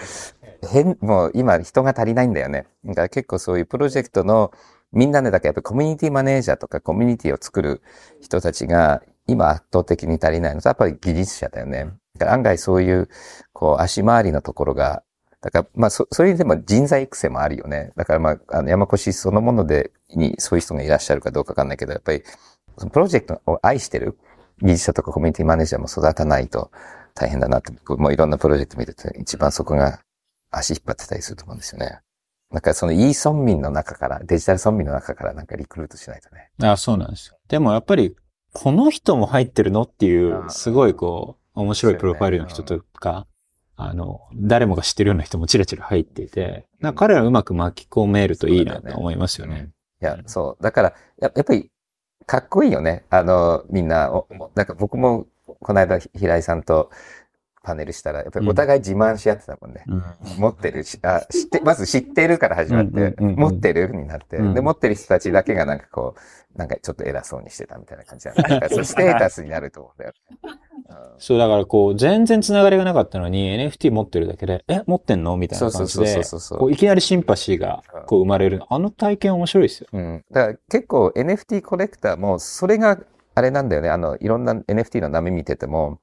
[0.67, 2.65] 変、もう今人が足りないんだよね。
[2.85, 4.51] だから結構そういうプロジェクトの、
[4.91, 7.81] みんなね、だからやっぱコミュニティマネージャーとかコミュニティを作る
[8.21, 11.91] 人たちが今圧倒的に足りないのと、やっぱり技術者だよね。
[12.17, 13.09] だから案外そういう、
[13.53, 15.03] こう、足回りのところが、
[15.41, 17.91] だから、まあ、そ、そういうでも人材育成もあるよね。
[17.95, 22.23] だからまあ、あの、山越そのもので、に、そういう人がいらっしゃるかどうかわかんないけど、やっぱり、
[22.91, 24.17] プロジェクトを愛してる
[24.61, 26.71] 技術者とかコミュニティマネージャーも育たないと
[27.13, 29.99] 大変だなって、僕もいろんなプロジェクト見てて、一番そこが
[30.51, 31.99] 足引っ張ってたりすると思うんですよね。
[32.51, 36.51] なんかそのいい村民の中から、デジタル村民の中からなんかリクルートしないとね。
[36.63, 37.37] あそうなんですよ。
[37.49, 38.15] でもやっぱり、
[38.53, 43.27] この人も入ってるのっていう、あすごいこう、面白いプロファイルの人とか、
[43.75, 49.69] あの、誰もが知ってるような人もチラチラ入っていて、な彼らをうまく巻き込めるといいなと思いますよね。
[50.01, 50.63] いや、そう。
[50.63, 51.69] だから、ややっぱり、
[52.27, 53.05] かっこいいよね。
[53.09, 55.27] あの、みんな、をなんか僕も、
[55.61, 56.91] この間、平井さんと
[57.67, 59.83] パネルしたら、やっぱりお互い自慢し合ってたもんね。
[59.87, 60.03] うん
[60.39, 70.13] 持ってるし、あ、知って、まず知ってるから始まって、持ってるになって、うんで、持ってる人たちだけがなんかこう、なんかちょっと偉そうにしてたみたいな感じだ なんかそうステータスになると思うんだよ
[71.17, 78.61] そう、だからこう、全然つながりがなかったのに、NFT 持ってるだけで、え、持ってんのみたいな感じでそうそうそう、こういきなりシンパシーがこう生まれる。
[78.69, 79.87] あの体験面白いですよ。
[79.91, 80.25] うん。
[80.31, 82.97] だから結構 NFT コレクターも、それが
[83.37, 83.89] あれなんだよね。
[83.89, 85.99] あの、いろんな NFT の波見てても、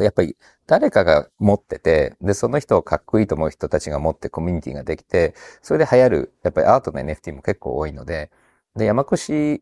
[0.00, 8.30] やっぱり誰かが持ってて、で、その人をかっこいいと思う人たちが持ってコミュニティができて、それで流行る、やっぱりアートの NFT も結構多いので、
[8.76, 9.60] で、山越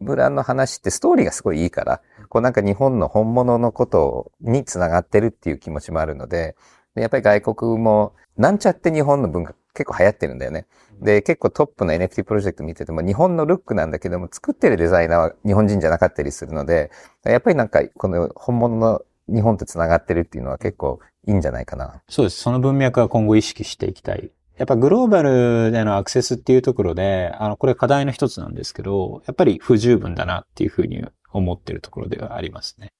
[0.00, 6.56] 村の話ってストーリーがすごいいいから、こうなんか日本の本物のことにつながってるっていう気持ちもあるので、
[6.94, 10.66] でやっぱり外国も、なんちゃって日本の文化結構流行ってるんだよね。
[11.00, 16.90] で、結構トップの NFT プロジェクト見てても日本のルックなんだけども、作ってるデザイナーは日本人じゃなかったりするので、
[17.24, 22.02] やっぱりなんかこの本物の日本と繋がってるっていうのは結構いいんじゃないかな。
[22.08, 22.40] そうです。
[22.40, 24.30] その文脈は今後意識していきたい。
[24.56, 32.92] やっぱグローバルでのアクセスっていうところで、あの、これ課題の一つなんですけど、やっぱり不十分だなっていうふうに思ってるところではありますね。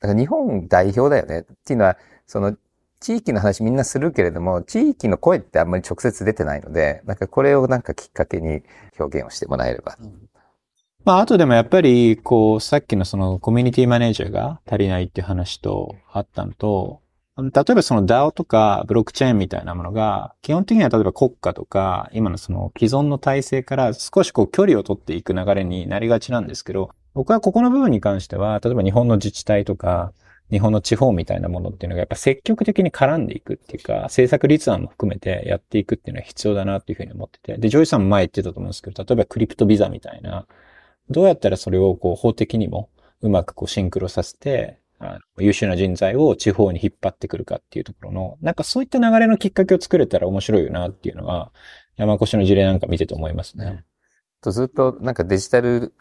[0.00, 1.40] だから日本代表だよね。
[1.40, 2.56] っていうのは、その
[3.00, 8.62] 地域の話みんなするけれども、地域の声ってあんまり直接出てないので、なんかこれをなんかきっかけに
[8.98, 9.96] 表現をしてもらえれば。
[11.06, 17.00] まあ、あとでもやっぱり、こう、さっきのそのコミュニティマネージャーが足りないっていう話とあったのと、
[17.38, 30.12] 例えばその DAO とかブロックチェーンみたいなものが、基本的には例えば国家とか、今のその既存の体制から少しこう距離を取っていく流れになりがちなんですけど、僕はここの部分に関しては、例えば日本の自治体とか、
[30.50, 37.58] 日本の地方みたいなものっていうのがやっぱ積極的に絡んでいくっていうか、政策立案も含めてやっていくっていうのは必要だなっていうふうに思ってて。
[37.58, 40.46] で、ジョイさんも前言ってたと思うんですけど、例えばクリプトビザみたいな、
[41.10, 42.90] どうやったらそれをこう法的にも
[43.20, 51.52] うまくこうシンクロさせて、あの優秀な人材を地方に引っ張ってくるかっていうところの、なんかそういった流れのきっかけを作れたら面白いよなっていうのは、
[51.96, 53.84] 山越の事例なんか見てて思いますね。
[54.42, 55.92] とずっとなんかデジタル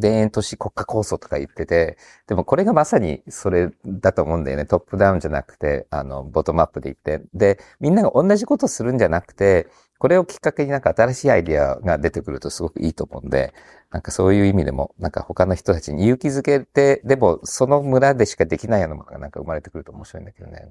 [0.00, 4.66] 田園都市国家構想とか言ってて、でもこれがまさにそれだと思うんだよね。
[4.66, 7.26] トップダウンじゃなくて、あの、ボトムアップで言って。
[7.34, 9.66] で、みんなが同じことするんじゃなくて、
[9.98, 13.52] これをきっかけになんか新しいアイディアが出てくるとすごくいいと思うんで、
[13.90, 20.68] なんかそういう意味でも、なんか他の人たちに勇気づけて、でもその村でしかできないようなものがなんか生まれてくると面白いんだけどね。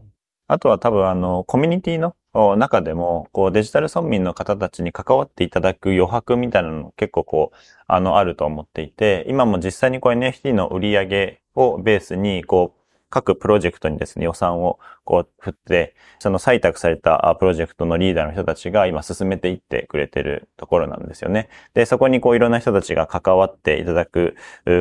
[0.47, 2.15] あとは多分あの、コミュニティの
[2.55, 12.76] 中でも、こうデジタル村民の方たちに関わっていただく余白みたいなの結構こう、あの、あると思っていて、今も実際にこう NFT の売り上げをベースに、こう、
[13.09, 21.49] 各プロジェクトにですね、予算をこう振って、その採択されたプロジェクトのリーダーの人たちが今進めていってくれてるところなんですよね。
[21.73, 24.35] で、そこにこういろんな人たちが関わっていただく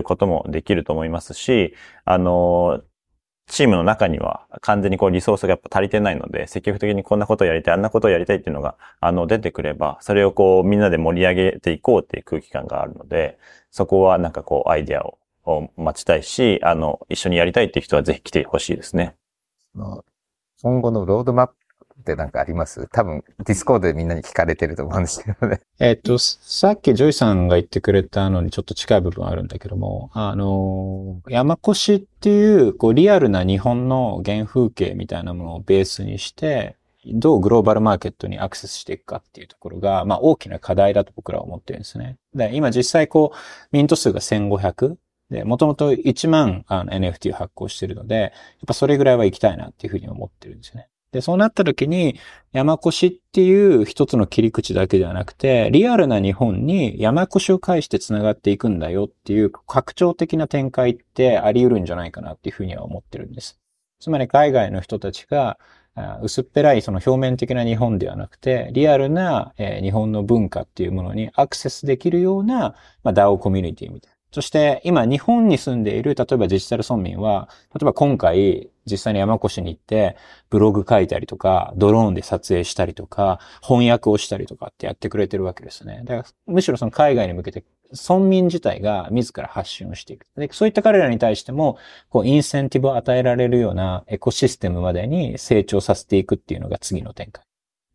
[0.04, 2.82] こともできると思いますし、あの、
[3.48, 13.38] チームの中には完全にこうリソースがやっぱ足りてないので、積極的にこんなことをやりたい、あんなことをやりたいっていうのが、あの、出てくれば、それをこうみんなで盛り上げていこうっていう空気感があるので、
[13.70, 19.14] そこはなんかこうアイディアをを待ちたいし、あの、一緒にやりたいっていう人はぜひ来てほしいですね。
[20.62, 21.54] 今後のロードマップ
[22.00, 22.88] ってなんかあります？
[22.88, 25.60] 多分、 Discord でみんなに聞かれてると思うんですけどね。
[25.78, 36.76] えっと、さっきジョイさんが言ってくれたのにちょっと近い部分あるんだけども、あの、山古志っていう、こう、リアルな日本の原風景みたいなものをベースにして、
[37.08, 42.16] どうグローバルマーケットにアクセスしていくかっていうところが、まあ大きな課題だと僕らは思ってるんですね。
[42.34, 43.36] で、今実際こう、
[43.70, 44.96] ミント数が1500
[45.30, 48.30] で、もともと1万あの NFT を発行してるので、やっ
[48.66, 50.88] ぱそれぐらいは行きたいなっていうふうに思ってるんですよね。
[51.12, 52.18] で、そうなった時に、
[52.52, 63.58] 山越っていう一つの切り口だけではなくて、リアルな日本に山越を介して繋がっていくんだよっていう拡張的な展開ってあり得るんじゃないかなっていうふうには思ってるんです。
[63.98, 65.58] つまり海外の人たちが、
[66.22, 74.15] 薄っぺらいその表面的な日本ではなくて、リアルな、えー日本の文化っていうものにアクセスできるような、まあ、DAO コミュニティみたいな。
[74.32, 80.16] そして今日本に住んでいる、例えばデジタル村民は、例えば今回実際に山越に行って
[80.50, 86.02] ブログ書いたりとか、ドローンで撮影したりとか、翻訳をしたりとかってやってくれてるわけですね。
[86.04, 90.26] だからむしろその海外に向けて村民自体が自ら発信をしていく。
[90.36, 91.78] でそういった彼らに対しても、
[92.10, 97.45] こうインセンティブを与えられるようなエコシステムまでに成長させていくっていうのが次の展開。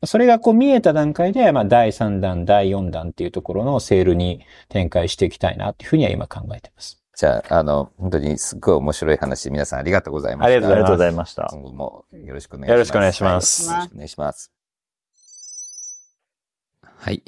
[0.04, 7.02] それがこう見えた段階で、まあ第3弾、第4弾っていうところのセールに展開していきたいなっていうふうには今考えてます。
[7.16, 10.54] じゃあ、あの、本当にすっごい面白い話、皆さんありがとうございました。
[10.54, 11.50] ありがとうございました。
[11.52, 12.72] 今後もよろしくお願いします。
[12.72, 14.52] よろしくお願いしますはいよろしくお願いします。
[16.84, 17.24] はい。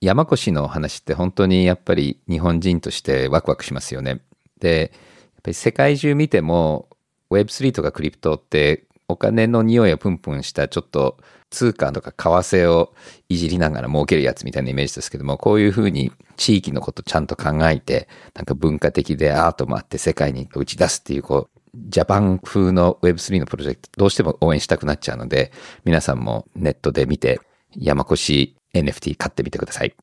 [0.00, 4.20] 山越のお話って本当にやっぱり日本人としてワクワクしますよね。
[4.60, 4.96] で、や
[5.38, 6.88] っぱり世界中見ても
[7.30, 11.18] Web3 とかクリプトってお金の匂いをプンプンしたちょっと
[11.50, 12.94] 通貨とか為替を
[13.28, 25.52] いじりながら儲けるやつみたいなイメージですけども、こういうふうに地域のことちゃんと考えて、なんか文化的でアートもあって世界に打ち出すっていう、こう、ジャパン風の Web3 のプロジェクト、どうしても応援したくなっちゃうので、
[25.84, 27.40] 皆さんもネットで見て、
[27.76, 29.94] 山越 NFT 買ってみてください。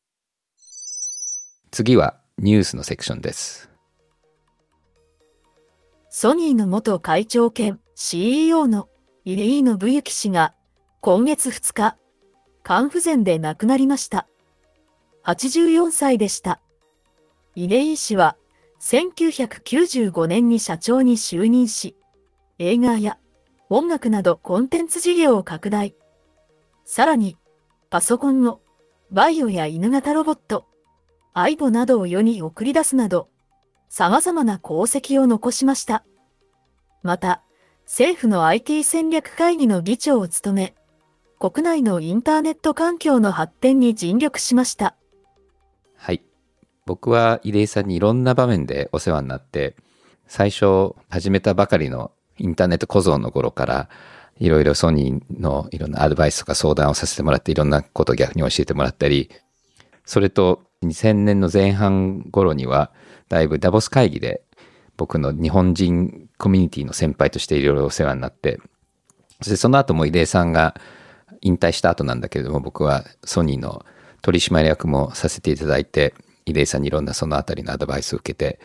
[1.70, 3.70] 次はニュースのセクションです。
[6.08, 8.88] ソニーの元会長兼 CEO の
[9.24, 10.54] 入井信之氏が
[11.06, 11.96] 今月2日、
[12.64, 14.26] 肝不全で亡くなりました。
[15.22, 16.60] 84歳でした。
[17.54, 18.36] 入井氏は
[18.80, 21.94] 1995年に社長に就任し、
[22.58, 23.18] 映画や
[23.70, 25.94] 音楽などコンテンツ事業を拡大。
[26.84, 27.36] さらに、
[27.88, 28.60] パソコンの
[29.12, 30.66] バイオや犬型ロボット、
[31.34, 33.28] アイボなどを世に送り出すなど、
[33.88, 36.04] 様々な功績を残しました。
[37.04, 37.44] また、
[37.84, 40.74] 政府の IT 戦略会議の議長を務め、
[41.38, 44.94] 国内のインターネット環境の発展に尽力しました。
[45.94, 46.22] はい。
[46.86, 49.76] 僕は入江さんにいろんな場面でお世話になって、
[50.26, 53.88] 最初始めたばかりのインターネット小僧の頃から、
[54.38, 59.30] いろいろソニーのいろんなアドバイスとか相談をさせてもらって、いろんなことを逆に教えてもらったり、
[60.06, 62.92] それと2000年の前半頃には、
[63.28, 64.42] だいぶダボス会議で
[64.96, 68.58] 僕の日本人コミュニティの先輩としていろいろお世話になって、
[69.40, 70.80] そしてその後も入江さんが
[71.40, 73.84] 引退した後なんだけれども、僕はソニーの
[74.22, 76.14] 取締役もさせていただいて、
[76.46, 78.60] 入江さんにいろんなそのあたりのアドバイスを受けて、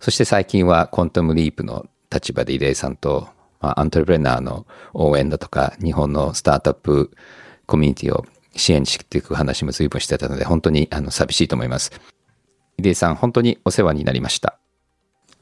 [0.00, 3.28] そして最近はコントムリープの立場で入江さんと、
[3.60, 7.10] まあ、アントレプレナーの応援だとか、日本のスタートアップ
[7.66, 8.24] コミュニティを
[8.54, 11.92] 支援していく話も随分してたので、本当にあの寂しいと思います。
[12.78, 14.58] 入江さん、本当にお世話になりました。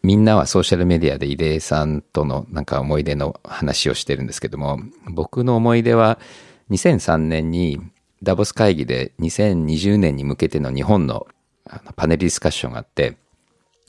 [0.02, 6.18] みんなはソーシャルメディアで入江さんとのなんか思い出の話をしてるんですけども、僕の思い出は
[6.70, 7.80] 2003年に
[8.22, 11.26] ダボス会議で2020年に向けての日本の
[11.96, 13.16] パネルディスカッションがあって、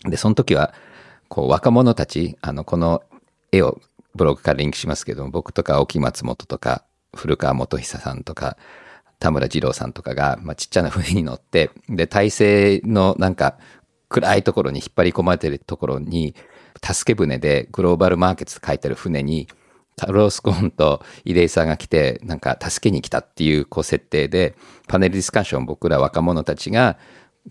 [0.04, 0.74] で、その時は、
[1.28, 3.04] こう若者たち、あの、この
[3.52, 3.80] 絵を
[4.14, 6.84] ブログからリンクしますけど、僕とか沖松本とか
[7.16, 8.58] 古川元久さんとか、
[9.20, 13.58] 田村二郎さんとかが、まあ、ちっちゃな船に乗って、で、体制のなんか
[14.10, 16.36] 暗いところに引っ張り込まれてるところに、
[16.84, 19.48] 助け舟でグローバルマーケットって書いてある船に、
[20.08, 24.56] ロースコーンとイレイさんが来て、なんか助けに来たっていうこう設定で、
[24.88, 26.98] パネルディスカッション僕ら若者たちが、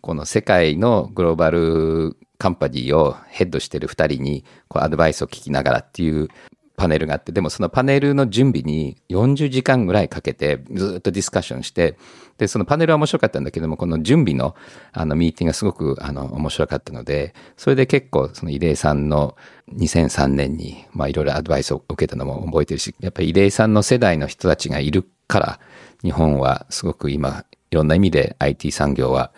[0.00, 6.28] この世界のグローバルカンパニーをヘッドしてる2人にこうアドバイスを聞きながらっていう
[6.76, 11.96] パネルがあって、でもそのパネルの準備に40時間ぐらいかけてずっとディスカッションして、
[12.38, 14.56] で、そのパネルは面白かったんだけども、この準備の
[14.92, 19.36] あのミーティングがすごくあの面白かったので、それで結構その入江さんの
[19.72, 25.60] 2003年にまあいろいろアドバイスを受けたのも覚えてるし、やっぱり入江さんの世代の人たちがいるから、
[26.02, 29.32] 日本はすごく今いろんな意味で IT 産業は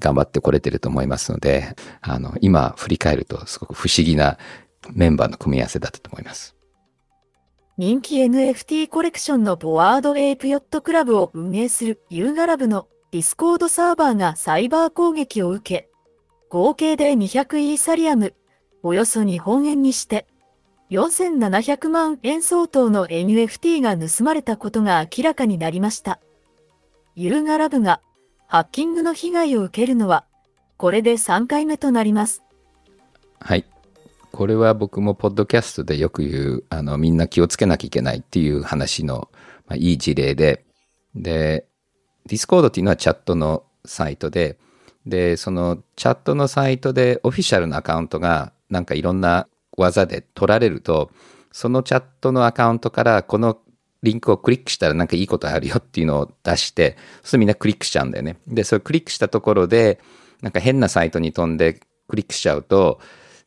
[0.00, 4.38] 頑張ってこれてると思いますので、あの、今振り返るとすごく不思議な
[4.92, 6.56] メンバーの組み合わせだったと思います。
[7.80, 15.88] 人気 NFT コレクションの Bored Ape Yacht Club を運営する Yuga Labs の Discord サーバーがサイバー攻撃を受け、
[16.50, 18.34] 合計で200イーサリアム、
[18.82, 20.26] およそ日本円にして、
[20.90, 26.20] 4700万円相当の NFT が盗まれたことが明らかになりました。
[27.14, 28.02] Yuga Labs が
[28.46, 30.26] ハッキングの被害を受けるのは、
[30.76, 32.42] これで3回目となります。
[33.38, 33.64] はい。
[34.32, 39.28] これは僕もポッドキャストでよく言う、あの、みんな気をつけなきゃいけないっていう話の、
[39.66, 40.64] まあ、いい事例で、
[41.14, 41.66] で、
[42.26, 44.58] Discord っていうのはチャットのサイトで、
[45.06, 51.10] で、そのチャットのサイトでオフィシャルなアカウントがなんかいろんな技で取られると、
[51.52, 53.58] そのチャットのアカウントからこの
[54.02, 58.38] リンクをクリックしたらなんかいいことあるよっていうのを出して、そうするとみんなクリックしちゃうんだよね。
[58.46, 60.00] で、それクリックしたところで、
[60.42, 63.00] なんか変なサイトに飛んでクリックしちゃうと、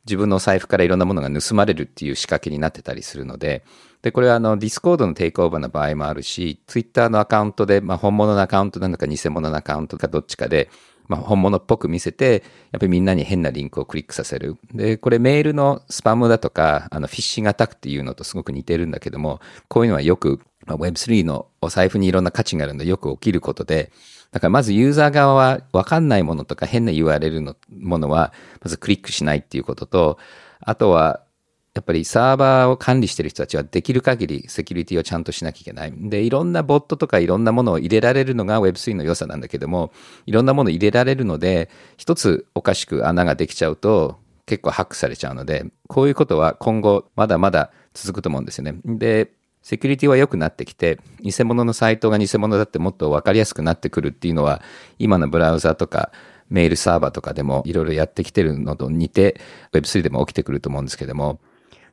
[0.05, 3.63] 自分の財布からいろんなものが盗まれるっていう仕掛けになってたりするので、
[4.01, 10.69] で、これはあの、 Discord の takeover の場合もあるし、ツイッターのアカウントで、まあ本物のアカウントなのか偽物のアカウントかどっちかで、
[11.07, 14.57] まあ本物っぽく見せて、やっぱりみんなに変なリンクをクリックさせる。
[14.73, 19.39] で、これメールのスパムだとか、あの、 phishing attack っていうのとすごく似てるんだけども、
[19.69, 23.91] こういうのはよく、まあ Web3 のお財布にいろんな価値があるのでよく起きることで、
[24.33, 30.17] だからまずユーザー側は分かんないものとか変な URL のものは、まずクリックしないっていうことと、
[30.59, 31.21] あとは、
[31.75, 35.93] やっぱりサーバーを管理してる人たちはできる限りセキュリティをちゃんとしなきゃいけない。
[35.95, 39.91] で、いろんなボットとかいろんなものを入れられるのが Web3 の良さなんだけども、
[40.25, 48.75] いろんなものを入れられるので、一つおかしく穴ができちゃうと結構ハックされちゃうので、こういうことは今後まだまだ続くと思うんですよね。
[48.85, 49.31] で、
[49.63, 54.61] セキュリティは良くなってきて、偽物のサイトが偽物だってもっと分かりやすくなってくるっていうのは、
[54.99, 56.11] 今のブラウザとか
[56.49, 59.39] メールサーバーとかでもいろいろやってきてるのと似て、
[59.71, 61.39] Web3 でも起きてくると思うんですけども、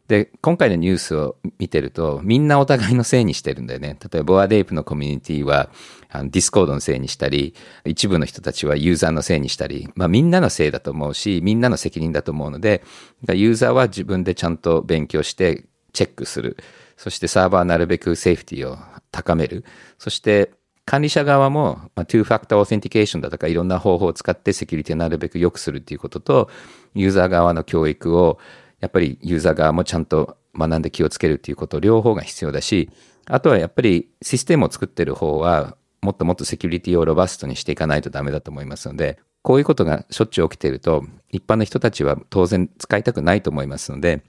[0.09, 3.97] で、今回のニュースを見てると、みんなお互いのせいにしてるんだよね。
[4.13, 5.71] 例えば、 Bored Ape のコミュニティは、
[6.11, 7.55] あの Discord のせいにしたり、
[7.85, 12.83] 一部の人たちはユーザーのせいにしたり、まあみんなのせいだと思うし、みんなの責任だと思うので、
[13.33, 16.57] ユーザーは自分でちゃんと勉強してチェックする。
[17.01, 18.77] そしてサーバーなるべくセーフティを
[19.11, 19.65] 高める。
[19.97, 20.53] そして
[20.85, 26.51] 管理者側も、まあ、2ファクターオーセンティケーションだとかいろんな方法を使ってセキュリティをなるべく良くするっていうことと、
[26.95, 28.39] ユーザー側の教育を
[28.81, 32.91] やっぱりユーザー側もちゃんと学んで気をつけるっていうこと両方が必要だし、
[33.25, 44.23] あとはやっぱりシステムを作ってる方はもっともっとセキュリティをロバストにしていかないとダメだと思いますので、こういうことがしょっちゅう起きていると、一般の人たちは当然使いたくないと思いますので、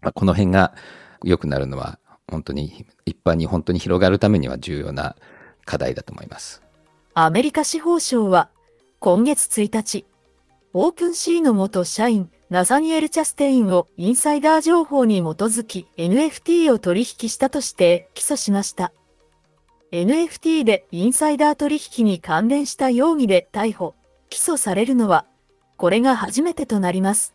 [0.00, 0.74] まあ、この辺が
[1.22, 1.98] 良くなるのは
[2.30, 5.16] 本当に一般に本当に広がるためには重要な
[5.64, 6.62] 課題だと思います。
[7.14, 8.50] アメリカ司法省は
[9.00, 10.06] 今月1日、
[10.72, 18.92] OpenSea の元社員ナサニエル・チャステインをインサイダー情報に基づき NFT を取引したとして起訴しました。
[19.92, 23.94] NFT でインサイダー取引に関連した容疑で逮捕、
[24.30, 25.26] 起訴されるのは、
[25.76, 27.34] これが初めてとなります。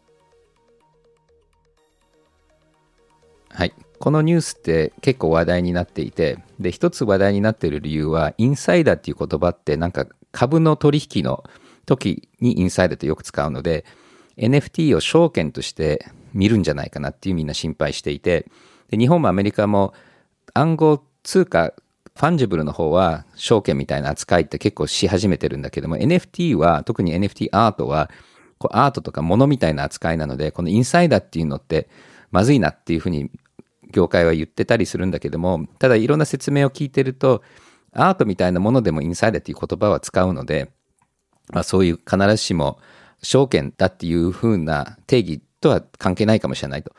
[3.53, 3.73] はい。
[3.99, 11.43] このニュースって結構話題になっていて、で、一つ話題になっている理由は、インサイダーっていう言葉ってなんか株の取引の
[11.85, 13.85] 時にインサイダーってよく使うので、
[14.37, 18.47] NFT を証券として見るんじゃないかなっていうみんな心配していて、
[18.89, 19.93] で日本もアメリカも
[20.55, 21.73] 暗号通貨、
[22.15, 28.09] fungible の方は証券みたいな扱いって結構し始めてるんだけども、NFT は、特に NFT アートは、
[28.57, 31.87] こうアートとか物みたいな扱いなので、このインサイダーっていうのって
[32.31, 33.29] まずいなっていうふうに
[33.93, 37.41] 業界は言ってたりするんだけども、ただいろんな説明を聞いてると、
[37.93, 40.71] アートみたいなものでもインサイダーっていう言葉は使うので、
[41.51, 42.79] まあそういう必ずしも
[43.21, 46.93] 証券だっていう風な定義とは関係ないかもしれないと。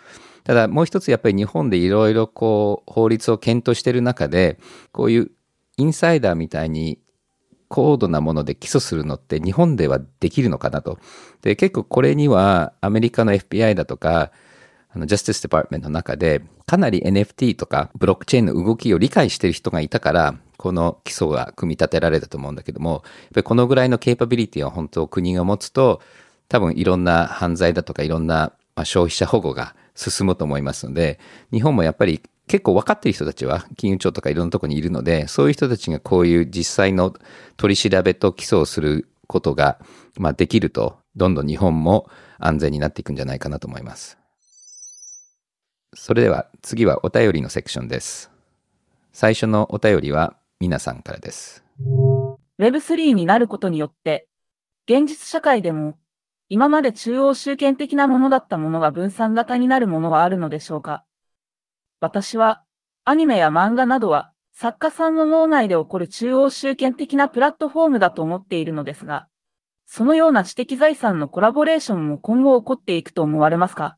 [0.44, 4.58] ただもう一つやっぱり日本でいろいろこう法律を検討してる中で、
[4.92, 5.30] こういう
[5.76, 6.98] インサイダーみたいに
[7.68, 10.98] 高度なもので起訴するのって日本ではできるのかなと。
[11.42, 14.30] で、結構これにはアメリカの FBI だとか、
[14.94, 26.00] あの、 Justice Department の中で、かなり NFT とかブロックチェーンの動きを理解している人がいたから、この起訴が組み立てられたと思うんだけども、やっぱりこのぐらいの capability を本当国が持つと、
[26.48, 28.52] 多分いろんな犯罪だとかいろんな
[28.84, 31.18] 消費者保護が進むと思いますので、
[31.52, 37.14] 日本もやっぱり結構分かっている人たちは金融庁とかいろんなところにいるので、そういう人たちがこういう実際の
[37.56, 39.78] 取り調べと起訴をすることが、
[40.18, 44.23] まあ、できると、どんどん日本も安全になっていくんじゃないかなと思います。
[45.94, 48.30] それでは次はお便りのセクションです。
[49.12, 51.64] 最初のお便りは皆さんからです。
[52.58, 54.28] Web3 になることによって、
[54.86, 55.96] 現実社会でも
[56.48, 61.04] 今まで中央集権的なものだったものが分散型になるものはあるのでしょうか？
[62.00, 62.62] 私は、
[63.04, 69.26] アニメや漫画などは、作家さんの脳内で起こる中央集権的なプラットフォームだと思っているのですが、
[69.86, 73.96] そのような知的財産のコラボレーションも今後起こっていくと思われますか？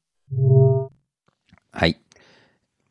[1.76, 2.00] はい。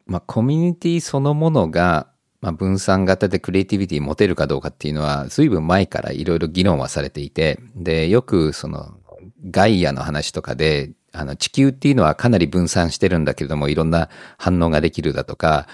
[0.05, 2.07] まあ、コミュニティそのものが、
[2.39, 8.93] まあ、分散型でクリエイティビティ持てるかどうかっていうのは、随分前からいろいろ議論はされていて、で、よくその、
[9.49, 15.67] ガイアの話とかで、あの、地球っていうのはかなり分散してるんだけれども、いろんな反応ができるだとか、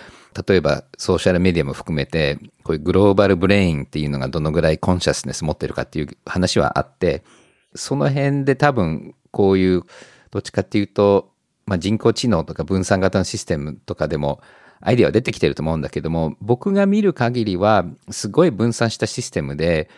[0.47, 7.25] 例えばソーシャルメディアも含めて、こういうグローバルブレインっていうのがどのぐらいコンシャスネス持ってるかっていう話はあって、
[7.75, 9.83] その辺で多分こういう、
[10.29, 11.30] どっちかっていうと、
[11.65, 14.41] まあ、人工知能とか分散型のシステムとかでも
[14.81, 19.89] アイデアは出てきてると思うんだけども、僕が見る限りはすごい分散したシステムで、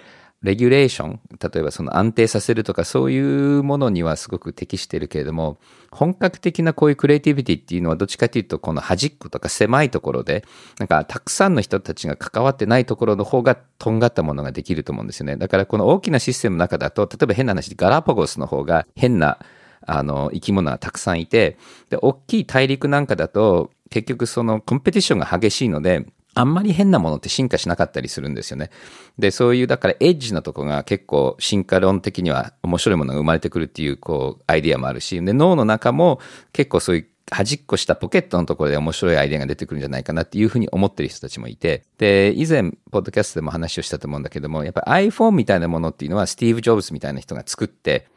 [0.42, 5.58] レギュレーション、例えばその安定させるとかそういうものにはすごく適してるけれども、
[5.90, 10.44] 本格的なこういうクリエイティビティっていうのはどっちかというとこの端っことか狭いところで、
[10.80, 15.38] なんかたくさんの人たちが関わってないところの方がとんがったものができると思うんですよね。
[15.38, 19.40] だからこの大きなシステムの中だと、例えば変な話でガラパゴスの方が変な
[19.86, 21.58] あの生き物がたくさんいて、
[21.90, 26.06] で、大きい大陸なんかだと結局そのコンペティションが激しいので、
[26.36, 28.72] あんまり変なものって進化しなかったりするんですよね。
[29.20, 36.20] で、そういう、だからエッジなとこが結構進化論的には面白いものが生まれてくるっていう、こう、アイディアもあるし、で、脳の中も
[36.52, 48.08] 結構そういう端っこしたポケットのところで面白いアイデアが出てくるんじゃないかなっていうふうに思ってる人たちもいて、で、以前、ポッドキャストでも話をしたと思うんだけども、やっぱ iPhone みたいなものっていうのはスティーブ・ジョブズみたいな人が作って、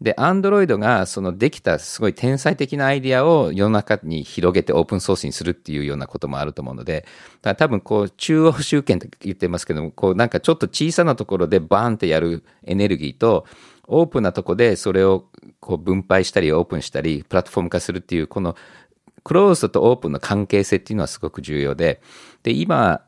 [0.00, 7.06] で、アンドロイドがそのできたすごい天才的なアイディアを世の中に広げてオープンソースにするっていうようなこともあると思うので、
[7.40, 13.46] だ多分こう中央集権って言ってますけども、こうなんかちょっと小さなところでバーンってやるエネルギーと、
[13.88, 15.26] オープンなとこでそれを
[15.60, 18.56] こう分配したりオープンしたりプラットフォーム化するっていうこの
[19.22, 22.00] クローズとオープンの関係性っていうのはすごく重要で、
[22.42, 23.00] で、今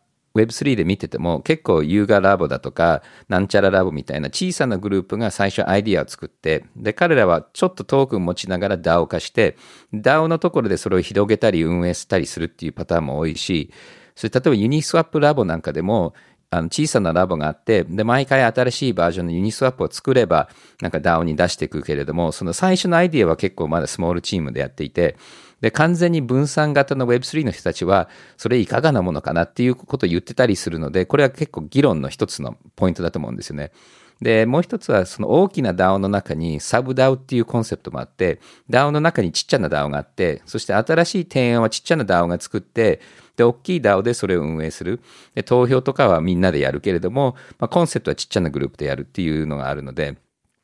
[0.43, 9.57] Web3 で見てても結構優雅ラボだとかなんちゃらラボみたいな小さなグループが最初アイディアを作ってで彼らはちょっとトークン持ちながら DAO 化して
[9.93, 13.72] DAO のところでそれを広げたり運営したりするっていうパターンも多いし
[14.14, 16.14] それ例えばユニスワップラボなんかでも
[16.51, 20.49] あの小さなラボがあって、で、毎回新しいバージョンのユニスワップを作れば、
[20.80, 25.16] なんか DAO に出していくけれども、その最初のアイディアは結構まだスモールチームでやっていて、
[25.61, 33.72] で、完全に分散型の Web3 の人たちは、それいかがなものかなっていうことを言ってたりするので、これは結構議論の一つのポイントだと思うんですよね。
[34.20, 43.00] で、もう一つは、その大きな DAO の中にサブ DAO っていうコンセプトもあって、DAO の中にちっちゃな DAO があって、そして新しい提案はちっちゃな DAO が作って、
[43.36, 45.00] で、大きい DAO でそれを運営する。
[45.34, 50.16] で、投票とかはみんなでやるけれども、まあ、コンセプトはちっちゃなグループでやるっていうのがあるので、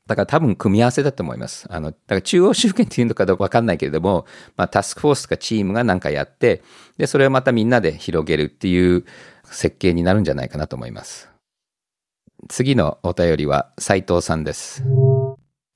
[0.07, 1.67] だから多分組み合わせだと思います。
[1.71, 4.27] あの、だから中央集権っていうのかどうかわかんないけれども、
[4.57, 6.63] まあタスクフォースとかチームがなんかやって、
[6.99, 9.05] で、それをまたみんなで広げるっていう
[9.45, 11.31] 設計になるんじゃないかなと思います。
[12.49, 14.85] 次のお便りは斉藤さんです。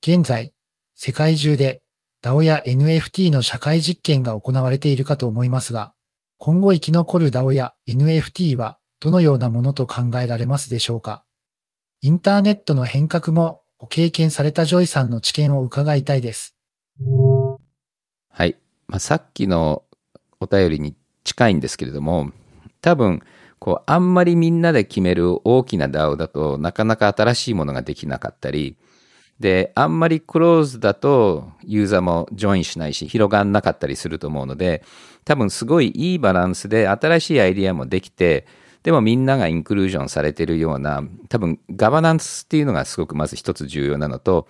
[0.03, 0.53] 現在、
[0.95, 1.81] 世界中で
[2.21, 5.93] DAO や NFT の社会実験が行われているかと思いますが、
[6.37, 11.23] 今後生き残る DAO や NFT はどのようなものと考えられますでしょうか？
[12.01, 16.53] インターネットの変革もご経験されたジョイさんの知見を伺いたいです。
[18.29, 18.57] はい。
[18.87, 19.83] まあ、さっきの
[20.41, 22.31] お便りに近いんですけれども、
[22.81, 23.21] 多分、
[23.57, 28.75] こう、あんまりみんなで決める大きな DAO だとなかなか新しいものができなかったり、
[29.39, 34.83] で、あんまりクローズだとユーザーもジョインしないし、広がんなかったりすると思うので、
[35.23, 38.45] 多分すごいいいバランスで新しいアイディアもできて、
[38.83, 44.47] でもみんながインクルージョンされてるような、多分ガバナンスっていうのがすごくまず一つ重要なのと、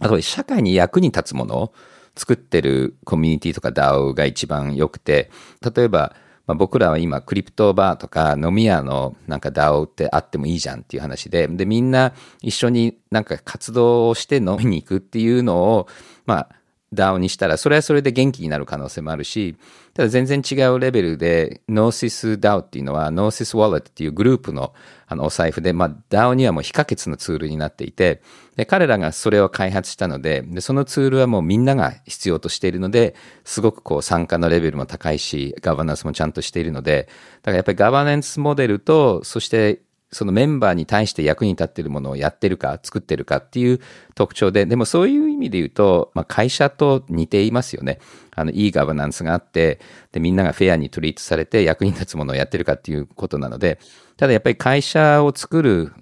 [0.00, 1.72] あと社会に役に立つものを
[2.16, 5.30] 作ってるコミュニティとか DAO が一番良くて、
[5.74, 6.16] 例えば
[6.46, 15.88] まあ、僕らは今 crypto バーとか飲み屋のなんか DAO ってあってもいいじゃんっていう話で、で、みんな一緒になんか活動をして飲みに行くっていうのを、
[16.26, 16.48] まあ、
[16.94, 19.56] DAO にしたら、それはそれで元気になる可能性もあるし、
[19.94, 24.72] ただ全然違うレベルで、 Gnosis DAO っていうのは、 Gnosis Wallet っていうグループの
[25.06, 28.22] あのお財布で、まあ DAO にはもう非可欠のツールになっていて、
[28.56, 33.14] で、彼らがそれを開発したので、で、そのツールはもうみんなが必要としているので、
[33.44, 37.08] すごくこう参加のレベルも高いし、ガバナンスもちゃんとしているので、
[37.42, 39.82] だからやっぱりガバナンスモデルと、そして
[40.14, 43.80] そのメンバーに対して役に立ってるものをやってるか、作ってるかっていう
[44.14, 47.98] 特徴で、でもそういう意味で言うと、まあ、会社と似ていますよね。
[48.34, 49.80] あの、いいガバナンスがあって、
[50.12, 53.78] で、みんながフェアにトリートされて役に立つものをやってるかっていうことなので、
[54.16, 55.92] ただやっぱり会社を作る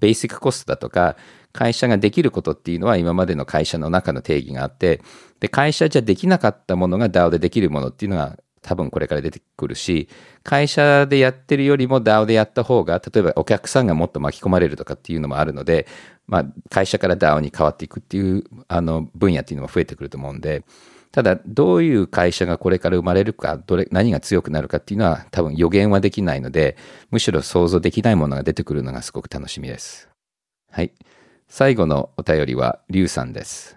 [0.00, 1.16] ベーシックコストだとか、
[1.52, 5.00] 会社ができることっていうのは今までの会社の中の定義があって、
[5.40, 10.08] で、会社じゃできなかったものが DAO でできるものっていうのが多分これから出てくるし、
[10.42, 15.86] 会社でやってるよりも DAO でやった方が、例えばお客さんがもっと巻き込まれるとかっていうのもあるので、
[16.26, 20.64] まあ、会社から DAO に変わっていくっていう、あの、分野っていうのも増えてくると思うんで、
[21.12, 26.76] ただ、どういう会社がこれから生まれるか、どれ、何が強くなるかっていうのは多分予言はできないので、
[27.10, 30.08] むしろ想像できないものが出てくるのがすごく楽しみです。
[30.70, 30.92] はい。
[31.48, 33.76] 最後のお便りは、リュウさんです。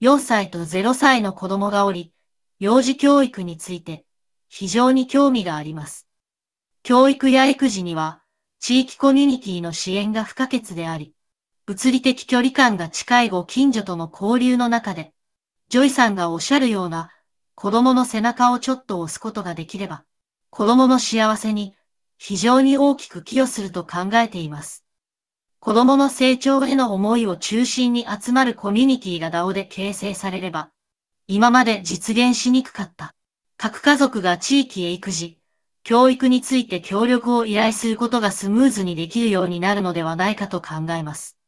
[0.00, 2.12] 4歳と0歳の子供がおり、
[2.60, 4.04] 幼児教育について
[4.48, 6.06] 非常に興味があります。
[6.82, 8.22] 教育や育児には
[8.58, 11.14] 地域コミュニティの支援が不可欠であり、
[11.64, 15.14] 物理的距離感が近いご近所との交流の中で、
[15.70, 17.10] ジョイさんがおっしゃるような
[17.54, 20.04] 子供の背中をちょっと押すことができれば、
[20.50, 21.74] 子供の幸せに
[22.18, 24.84] 非常に大きく寄与すると考えています。
[25.60, 30.70] 子供の成長への思いを中心に集まるコミュニティが DAO で形成されれば、
[31.32, 33.14] 今まで実現しにくかった。
[33.56, 35.38] 各家族が地域へ育児、
[35.84, 41.38] 教育について協力を依頼することがスムーズにできるようになるのではないかと考えます。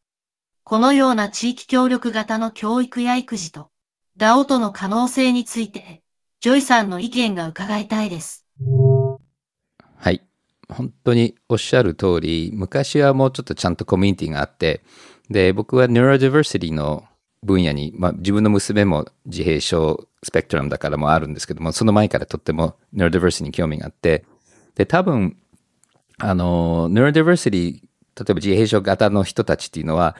[0.62, 3.70] このような地域協力型の教育や育児と、
[4.16, 6.04] DAO との可能性について、
[6.38, 8.46] ジョイさんの意見が伺いたいです。
[9.96, 10.22] はい。
[10.68, 14.84] 本当におっしゃる通り、昔はもうちょっとちゃんとコミュニティがあって、
[15.28, 17.02] で、僕は Neurodiversity の
[17.44, 24.24] 分野に、まあ、自分の娘も自閉症スペクトラムだからもあるんですけども、その前からとっても neurodiversity に興味があって、
[24.76, 25.36] で、多分、
[26.18, 27.82] あの、neurodiversity、例え
[28.28, 30.16] ば自閉症型の人たちっていうのは、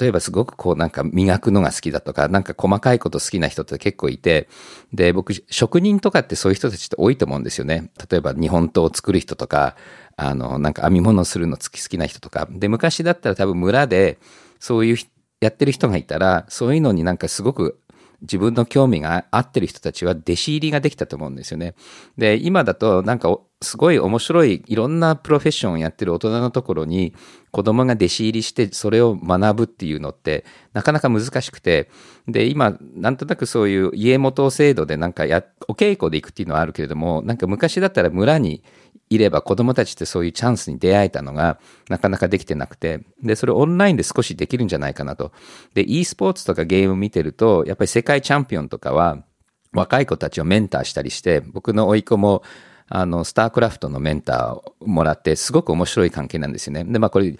[0.00, 4.48] 例えばすごくこうなんか磨くのが好きだとか、なんか細かいこと好きな人って結構いて、
[4.92, 7.90] で、僕、職人とかってそういう人たちって多いと思うんですよね。
[8.10, 9.76] 例えば日本刀を作る人とか、
[10.16, 12.48] あの、なんか編み物するの好きな人とか。
[12.50, 14.18] で、昔だったら多分村で、
[14.58, 15.08] そういう人
[15.40, 17.80] やってる人がいたら、そういうのになんかすごく
[18.22, 21.74] 自分の興味が合ってる人たちは弟子入りができたと思うんですよね。
[22.16, 27.14] で、今だとなんかすごい面白いいろんなプロフェッションをやってる大人のところに
[27.50, 31.90] 子供が弟子入りしてそれを学ぶっていうのってなかなか難しくて、
[32.26, 38.62] で、今なんとなくそういう家元制度でなんかや、お稽古で行くっていうのはあるけれども、なんか昔だったら村に
[39.08, 45.32] いれば子供たちってそういうチャンスに出会えたのがなかなかできてなくて、で、それオンラインで少しできるんじゃないかなと。
[45.74, 49.22] で、e スポーツとかゲーム見てると、やっぱり世界チャンピオンとかは
[49.72, 52.42] 若い子たちをメンターしたりして、僕の甥いっ子も
[52.88, 56.84] あの、スタークラフトのメンターをもらって、すごく面白い関係なんですよね。
[56.84, 57.36] で、まあこれ、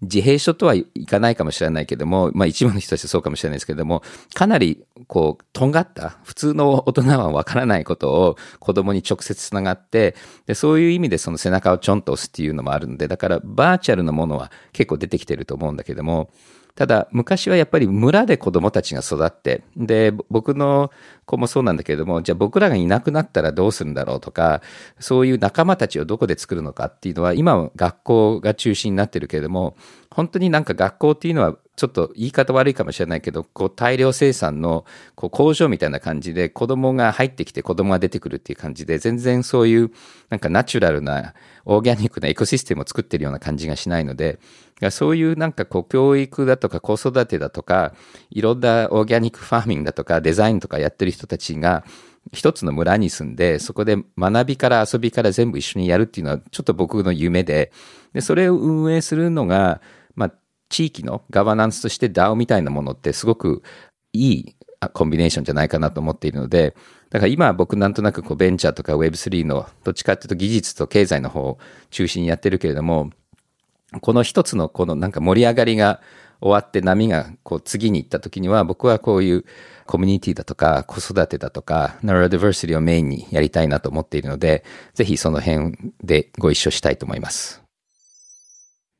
[0.00, 10.14] 自閉症とはいかないかもしれないけども、まあ一部の人たちはそうかもしれないですけども、かなりこう、とんがった、普通の大人はわからないことを子供に直接つながって、
[10.46, 16.30] で、そういう意味でその背中をちょんと押すっていうのもあるんで、だからバーチャルのものは結構出てきてると思うんだけども、
[16.78, 20.92] ただ、昔はやっぱり村で子供たちが育って、で、僕の
[21.24, 24.62] 子もそうなんだけれども、じゃあ僕らがいなくなったらどうするんだろうとか、
[25.00, 29.74] そういう仲間たちをどこで作るのかっていうのは、今は学校が中心になってるけれども、
[30.18, 39.92] 本当になんか学校っていうのはちょっと言い方悪いかもしれないけど、こう大量生産のこう工場みたいな感じで子供が入ってきて子供が出てくるっていう感じで、全然そういう
[40.28, 41.34] なんかナチュラルな
[41.66, 44.40] オーガニックなエコシステムを作ってるような感じがしないので、
[44.90, 47.94] そういうなんかこう教育だとか子育てだとか、
[48.30, 51.84] いろんなオーガニックファーミングだとかデザインとかやってる人たちが、
[52.32, 57.70] 一つの村に住んで、そこで学びから遊びから全部一緒にやるっていうのはちょっと僕の夢で、
[58.12, 59.80] で、それを運営するのが、
[60.18, 60.32] まあ、
[60.68, 63.62] 地域のガバナンスとして DAO みたいなものってすごく
[64.12, 64.56] いい
[64.92, 66.74] コンビネーションじゃないかなと思っているので、
[67.10, 71.58] だから今僕なんとなくこうベンチャーとか Web3 のどっちかっていうと技術と経済の方を
[71.90, 73.10] 中心にやってるけれども、
[74.00, 76.00] この一つのこのなんか盛り上がりが
[76.40, 79.44] 終わって波がこう次に行った時には僕はこういう
[79.86, 84.64] コミュニティだとか子育てだとかナロディバーシティをメインにやりたいなと思っているので、
[84.94, 87.67] ぜひその辺でご一緒したいと思います。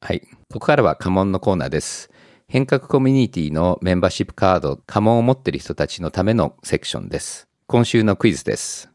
[0.01, 0.20] はい。
[0.20, 2.11] ここからは家紋のコーナーです。
[2.46, 7.49] 変革コミュニティのメンバーシップカード、家紋を持っている人たちのためのセクションです。
[7.66, 8.90] 今週のクイズです。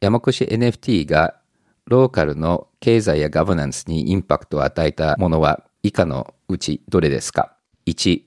[0.00, 1.36] 山越 NFT が
[1.86, 7.56] ローカルの経済やガバナンスにインパクトを与えたものは以下のうちどれですか
[7.86, 8.22] ?1、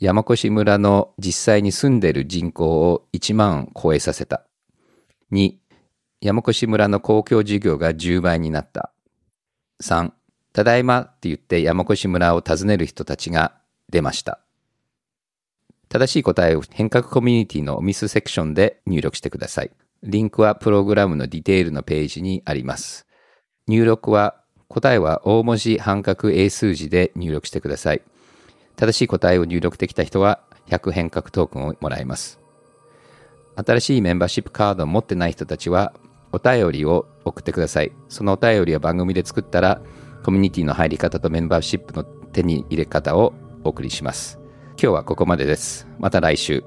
[0.00, 4.46] 山越村の実際に住んでいる人口を1万超えさせた。
[5.30, 5.54] 2、
[6.22, 8.92] 山越村の公共事業が10倍になった。
[9.82, 10.10] 3、
[10.56, 13.52] ただいまって言って山越村を訪ねる人たちが
[13.90, 14.40] 出ました。
[15.90, 19.70] 正しい答えを変革コミュニティのミスセクションで入力してください。
[20.02, 23.06] リンクはプログラムのディテールのページにあります。
[23.66, 28.00] 入力は答えは大文字半角英数字で入力してください。
[28.76, 32.40] 正しい答えを入力できた人は100変革トークンをもらえます。
[33.56, 35.92] 新しいメンバーシップカードを持ってない人たちは
[36.32, 37.92] お便りを送ってください。
[38.08, 39.82] そのお便りは番組で作ったら
[40.26, 44.40] コミュニティの入り方とメンバーシップの手に入れ方をお送りします。
[44.70, 45.86] 今日はここまでです。
[46.00, 46.64] また来週。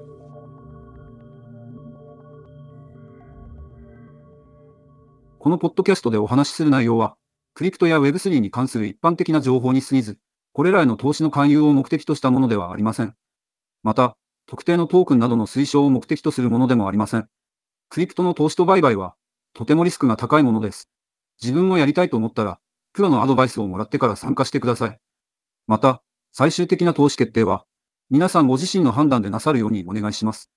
[5.40, 7.18] このポッドキャストでお話しする内容は、
[7.54, 10.20] クリプトや Web3 に関する一般的な情報に過ぎず、
[10.54, 13.14] これらへの投資の勧誘を目的としたものではありません。
[13.84, 17.28] また、特定のトークンなどの推奨を目的とするものでもありません。
[17.90, 19.16] クリプトの投資と売買は、
[19.54, 20.90] とてもリスクが高いものです。
[21.42, 22.62] 自分もやりたいと思ったら、
[23.00, 25.00] プロのアドバイスをもらってから参加してください。
[25.68, 27.64] また、最終的な投資決定は、
[28.10, 30.52] 皆さんご自身の判断でなさるようにお願いします。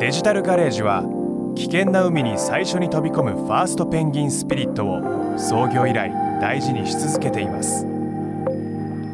[0.00, 1.04] デジタルガレージは、
[1.54, 7.86] 危険な海に最初に飛び込むファーストペンギンスピリットを創業以来大事にし続けています。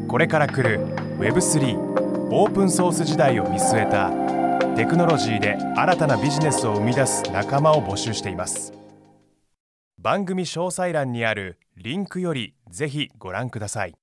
[0.08, 0.86] これから来る
[1.18, 4.10] Web3 オープンソース時代を見据えた
[4.74, 8.72] テクノロジーで新たなビジネスを生み出す仲間を募集しています。
[10.00, 13.94] 番組詳細欄にあるリンクよりぜひご覧ください。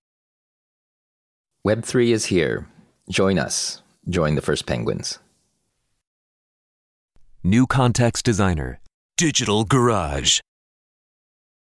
[1.65, 2.65] Web3 is here.
[3.09, 3.81] Join us.
[4.09, 5.21] Join the first penguins.
[7.43, 8.79] New Context Designer.
[9.17, 10.41] Digital Garage.